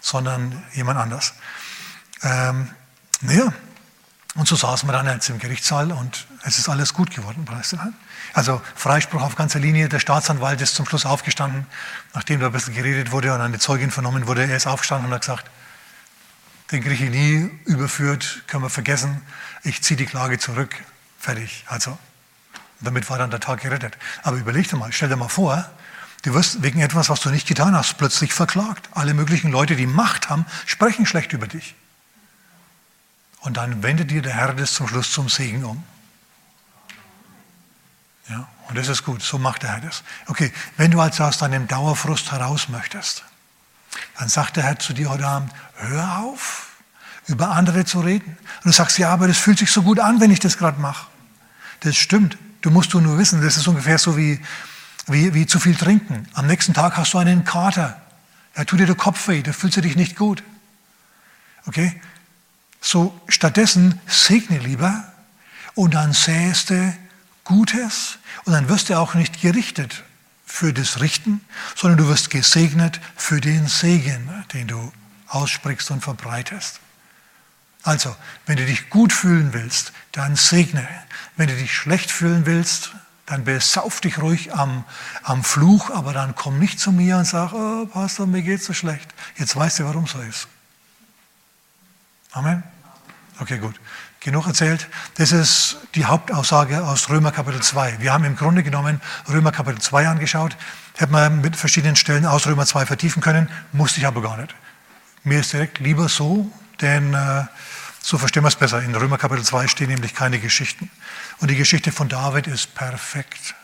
sondern 0.00 0.62
jemand 0.72 0.98
anders. 0.98 1.34
Ähm, 2.22 2.68
naja, 3.20 3.52
und 4.34 4.48
so 4.48 4.56
saßen 4.56 4.88
wir 4.88 4.92
dann 4.92 5.06
jetzt 5.06 5.28
im 5.28 5.38
Gerichtssaal 5.38 5.92
und 5.92 6.26
es 6.44 6.58
ist 6.58 6.68
alles 6.68 6.94
gut 6.94 7.14
geworden, 7.14 7.46
Also 8.32 8.62
Freispruch 8.74 9.20
auf 9.20 9.36
ganzer 9.36 9.58
Linie. 9.58 9.90
Der 9.90 10.00
Staatsanwalt 10.00 10.60
ist 10.62 10.74
zum 10.74 10.86
Schluss 10.86 11.04
aufgestanden, 11.04 11.66
nachdem 12.14 12.40
da 12.40 12.46
ein 12.46 12.52
bisschen 12.52 12.74
geredet 12.74 13.12
wurde 13.12 13.34
und 13.34 13.42
eine 13.42 13.58
Zeugin 13.58 13.90
vernommen 13.90 14.26
wurde. 14.26 14.44
Er 14.44 14.56
ist 14.56 14.66
aufgestanden 14.66 15.08
und 15.08 15.14
hat 15.14 15.20
gesagt, 15.20 15.50
den 16.70 16.90
ich 16.90 17.00
nie 17.00 17.50
überführt, 17.66 18.44
können 18.46 18.62
wir 18.62 18.70
vergessen. 18.70 19.20
Ich 19.62 19.82
ziehe 19.82 19.98
die 19.98 20.06
Klage 20.06 20.38
zurück. 20.38 20.74
Fertig. 21.22 21.64
Also, 21.68 21.96
damit 22.80 23.08
war 23.08 23.16
dann 23.16 23.30
der 23.30 23.38
Tag 23.38 23.60
gerettet. 23.60 23.96
Aber 24.24 24.38
überleg 24.38 24.68
dir 24.68 24.76
mal, 24.76 24.92
stell 24.92 25.08
dir 25.08 25.14
mal 25.14 25.28
vor, 25.28 25.70
du 26.22 26.34
wirst 26.34 26.64
wegen 26.64 26.80
etwas, 26.80 27.10
was 27.10 27.20
du 27.20 27.30
nicht 27.30 27.46
getan 27.46 27.76
hast, 27.76 27.96
plötzlich 27.96 28.32
verklagt. 28.32 28.88
Alle 28.90 29.14
möglichen 29.14 29.52
Leute, 29.52 29.76
die 29.76 29.86
Macht 29.86 30.30
haben, 30.30 30.46
sprechen 30.66 31.06
schlecht 31.06 31.32
über 31.32 31.46
dich. 31.46 31.76
Und 33.38 33.56
dann 33.56 33.84
wendet 33.84 34.10
dir 34.10 34.20
der 34.20 34.32
Herr 34.34 34.52
das 34.52 34.74
zum 34.74 34.88
Schluss 34.88 35.12
zum 35.12 35.28
Segen 35.28 35.64
um. 35.64 35.84
Ja, 38.28 38.48
und 38.68 38.76
das 38.76 38.88
ist 38.88 39.04
gut, 39.04 39.22
so 39.22 39.38
macht 39.38 39.62
der 39.62 39.74
Herr 39.74 39.80
das. 39.80 40.02
Okay, 40.26 40.52
wenn 40.76 40.90
du 40.90 41.00
also 41.00 41.22
aus 41.22 41.38
deinem 41.38 41.68
Dauerfrust 41.68 42.32
heraus 42.32 42.68
möchtest, 42.68 43.22
dann 44.18 44.28
sagt 44.28 44.56
der 44.56 44.64
Herr 44.64 44.80
zu 44.80 44.92
dir 44.92 45.08
heute 45.08 45.28
Abend, 45.28 45.52
hör 45.76 46.18
auf, 46.18 46.72
über 47.28 47.52
andere 47.52 47.84
zu 47.84 48.00
reden. 48.00 48.36
Und 48.64 48.64
du 48.64 48.72
sagst, 48.72 48.98
ja, 48.98 49.10
aber 49.10 49.28
das 49.28 49.38
fühlt 49.38 49.60
sich 49.60 49.70
so 49.70 49.82
gut 49.82 50.00
an, 50.00 50.20
wenn 50.20 50.32
ich 50.32 50.40
das 50.40 50.58
gerade 50.58 50.80
mache. 50.80 51.11
Das 51.82 51.96
stimmt. 51.96 52.38
Du 52.60 52.70
musst 52.70 52.92
du 52.92 53.00
nur 53.00 53.18
wissen, 53.18 53.42
das 53.42 53.56
ist 53.56 53.66
ungefähr 53.66 53.98
so 53.98 54.16
wie, 54.16 54.40
wie, 55.08 55.34
wie 55.34 55.46
zu 55.46 55.58
viel 55.58 55.74
trinken. 55.74 56.28
Am 56.32 56.46
nächsten 56.46 56.74
Tag 56.74 56.96
hast 56.96 57.12
du 57.12 57.18
einen 57.18 57.44
Kater. 57.44 58.00
Er 58.54 58.66
tut 58.66 58.80
dir 58.80 58.86
der 58.86 58.94
Kopf 58.94 59.26
weh, 59.28 59.42
da 59.42 59.52
fühlst 59.52 59.76
du 59.76 59.80
dich 59.80 59.96
nicht 59.96 60.16
gut. 60.16 60.42
Okay? 61.66 62.00
So 62.80 63.18
stattdessen 63.28 64.00
segne 64.06 64.58
lieber 64.58 65.12
und 65.74 65.94
dann 65.94 66.12
sähst 66.12 66.70
du 66.70 66.96
Gutes 67.44 68.18
und 68.44 68.52
dann 68.52 68.68
wirst 68.68 68.88
du 68.88 68.98
auch 68.98 69.14
nicht 69.14 69.40
gerichtet 69.40 70.04
für 70.46 70.72
das 70.72 71.00
Richten, 71.00 71.40
sondern 71.74 71.98
du 71.98 72.08
wirst 72.08 72.30
gesegnet 72.30 73.00
für 73.16 73.40
den 73.40 73.66
Segen, 73.66 74.30
den 74.52 74.68
du 74.68 74.92
aussprichst 75.26 75.90
und 75.90 76.02
verbreitest. 76.02 76.78
Also, 77.82 78.14
wenn 78.46 78.56
du 78.56 78.64
dich 78.64 78.90
gut 78.90 79.12
fühlen 79.12 79.52
willst, 79.52 79.92
dann 80.12 80.36
segne. 80.36 80.86
Wenn 81.36 81.48
du 81.48 81.56
dich 81.56 81.74
schlecht 81.74 82.10
fühlen 82.10 82.46
willst, 82.46 82.92
dann 83.26 83.44
besauf 83.44 84.00
dich 84.00 84.20
ruhig 84.20 84.54
am, 84.54 84.84
am 85.22 85.42
Fluch, 85.42 85.90
aber 85.90 86.12
dann 86.12 86.34
komm 86.34 86.58
nicht 86.58 86.78
zu 86.78 86.92
mir 86.92 87.16
und 87.16 87.24
sag, 87.24 87.52
oh, 87.52 87.86
Pastor, 87.86 88.26
mir 88.26 88.42
geht's 88.42 88.66
so 88.66 88.72
schlecht. 88.72 89.08
Jetzt 89.36 89.56
weißt 89.56 89.80
du, 89.80 89.84
warum 89.84 90.06
so 90.06 90.20
ist. 90.20 90.48
Amen. 92.32 92.62
Okay, 93.40 93.58
gut. 93.58 93.74
Genug 94.20 94.46
erzählt. 94.46 94.88
Das 95.16 95.32
ist 95.32 95.78
die 95.94 96.04
Hauptaussage 96.04 96.84
aus 96.84 97.08
Römer 97.08 97.32
Kapitel 97.32 97.60
2. 97.60 98.00
Wir 98.00 98.12
haben 98.12 98.24
im 98.24 98.36
Grunde 98.36 98.62
genommen 98.62 99.00
Römer 99.28 99.50
Kapitel 99.50 99.80
2 99.80 100.08
angeschaut. 100.08 100.56
Hätte 100.96 101.10
man 101.10 101.40
mit 101.40 101.56
verschiedenen 101.56 101.96
Stellen 101.96 102.26
aus 102.26 102.46
Römer 102.46 102.66
2 102.66 102.86
vertiefen 102.86 103.22
können, 103.22 103.48
musste 103.72 104.00
ich 104.00 104.06
aber 104.06 104.22
gar 104.22 104.36
nicht. 104.36 104.54
Mir 105.24 105.40
ist 105.40 105.52
direkt 105.52 105.78
lieber 105.80 106.08
so, 106.08 106.50
denn 106.80 107.14
äh, 107.14 107.44
so 108.02 108.18
verstehen 108.18 108.42
wir 108.42 108.48
es 108.48 108.56
besser. 108.56 108.82
In 108.82 108.94
Römer 108.94 109.16
Kapitel 109.16 109.44
2 109.44 109.68
stehen 109.68 109.88
nämlich 109.88 110.14
keine 110.14 110.40
Geschichten. 110.40 110.90
Und 111.38 111.48
die 111.48 111.56
Geschichte 111.56 111.92
von 111.92 112.08
David 112.08 112.48
ist 112.48 112.74
perfekt 112.74 113.54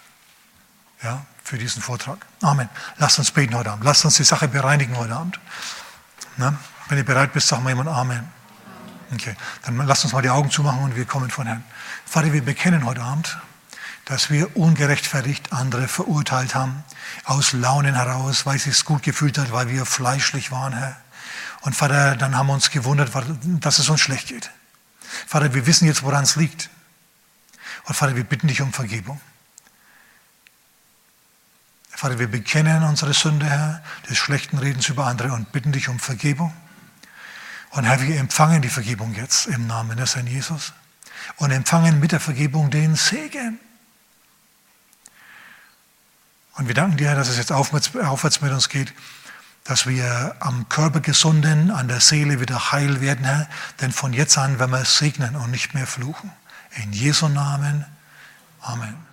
ja, 1.03 1.27
für 1.43 1.59
diesen 1.59 1.83
Vortrag. 1.83 2.25
Amen. 2.41 2.69
Lasst 2.99 3.19
uns 3.19 3.33
beten 3.33 3.55
heute 3.57 3.73
Abend. 3.73 3.85
Lasst 3.85 4.05
uns 4.05 4.17
die 4.17 4.25
Sache 4.25 4.47
bereinigen 4.47 4.97
heute 4.97 5.15
Abend. 5.15 5.41
Na, 6.37 6.57
wenn 6.89 6.99
ihr 6.99 7.05
bereit 7.05 7.33
bist, 7.33 7.49
sag 7.49 7.63
mal 7.63 7.71
jemand 7.71 7.89
Amen. 7.89 8.29
Okay, 9.13 9.35
dann 9.65 9.77
lasst 9.87 10.05
uns 10.05 10.13
mal 10.13 10.23
die 10.23 10.31
Augen 10.31 10.51
zumachen 10.51 10.83
und 10.83 10.95
wir 10.95 11.05
kommen 11.05 11.31
von 11.31 11.47
Herrn. 11.47 11.65
Vater, 12.05 12.33
wir 12.33 12.45
bekennen 12.45 12.85
heute 12.85 13.01
Abend, 13.01 13.39
dass 14.05 14.31
wir 14.31 14.57
ungerechtfertigt 14.57 15.53
andere 15.53 15.89
verurteilt 15.89 16.55
haben, 16.55 16.85
aus 17.25 17.53
Launen 17.53 17.95
heraus, 17.95 18.47
weil 18.47 18.57
es 18.57 18.85
gut 18.85 19.03
gefühlt 19.03 19.39
hat, 19.39 19.51
weil 19.51 19.69
wir 19.69 19.87
fleischlich 19.87 20.51
waren, 20.51 20.75
Herr. 20.75 20.97
Und 21.63 21.75
Vater, 21.75 22.17
dann 22.17 22.37
haben 22.37 22.47
wir 22.47 22.55
uns 22.55 22.71
gewundert, 22.71 23.11
dass 23.61 23.79
es 23.79 23.89
uns 23.89 24.01
schlecht 24.01 24.29
geht. 24.29 24.51
Vater, 25.27 25.55
wir 25.55 25.67
wissen 25.67 25.87
jetzt, 25.87 26.03
woran 26.03 26.25
es 26.25 26.37
liegt. 26.37 26.71
Und 27.85 27.95
Vater, 27.95 28.17
wir 28.17 28.25
bitten 28.25 28.49
dich 28.49 28.61
um 28.61 28.73
Vergebung. 28.73 29.21
Vater, 31.91 32.19
wir 32.21 32.29
bekennen 32.29 32.85
unsere 32.85 33.13
Sünde, 33.13 33.47
Herr, 33.47 33.83
des 34.09 34.19
schlechten 34.19 34.59
Redens 34.59 34.89
über 34.89 35.07
andere 35.07 35.33
und 35.33 35.51
bitten 35.51 35.73
dich 35.73 35.89
um 35.89 35.99
Vergebung. 35.99 36.55
Und 37.71 37.85
Herr, 37.85 38.01
wir 38.01 38.21
empfangen 38.21 38.63
die 38.63 38.69
Vergebung 38.69 39.15
jetzt 39.15 39.47
im 39.47 39.67
Namen 39.67 39.97
des 39.97 40.15
Herrn 40.15 40.29
Jesus 40.29 40.73
und 41.37 41.51
empfangen 41.51 41.99
mit 41.99 42.13
der 42.13 42.21
Vergebung 42.21 42.71
den 42.71 42.95
Segen. 42.95 43.59
Und 46.55 46.69
wir 46.69 46.75
danken 46.75 46.97
dir, 46.97 47.15
dass 47.15 47.29
es 47.29 47.37
jetzt 47.37 47.53
aufwärts 47.53 48.41
mit 48.41 48.53
uns 48.53 48.69
geht, 48.69 48.93
dass 49.69 49.87
wir 49.87 50.35
am 50.41 50.67
Körper 50.71 51.01
gesunden, 51.01 51.71
an 51.71 51.89
der 51.89 52.01
Seele 52.01 52.41
wieder 52.41 52.73
heil 52.73 53.03
werden, 53.03 53.27
Herr. 53.27 53.47
Denn 53.83 53.93
von 53.93 54.15
jetzt 54.15 54.39
an 54.39 54.59
werden 54.59 54.71
wir 54.71 54.85
segnen 54.87 55.37
und 55.37 55.51
nicht 55.51 55.75
mehr 55.75 55.87
fluchen. 55.87 56.33
In 56.83 56.93
Jesu 56.93 57.29
Namen. 57.29 57.85
Amen. 58.63 59.08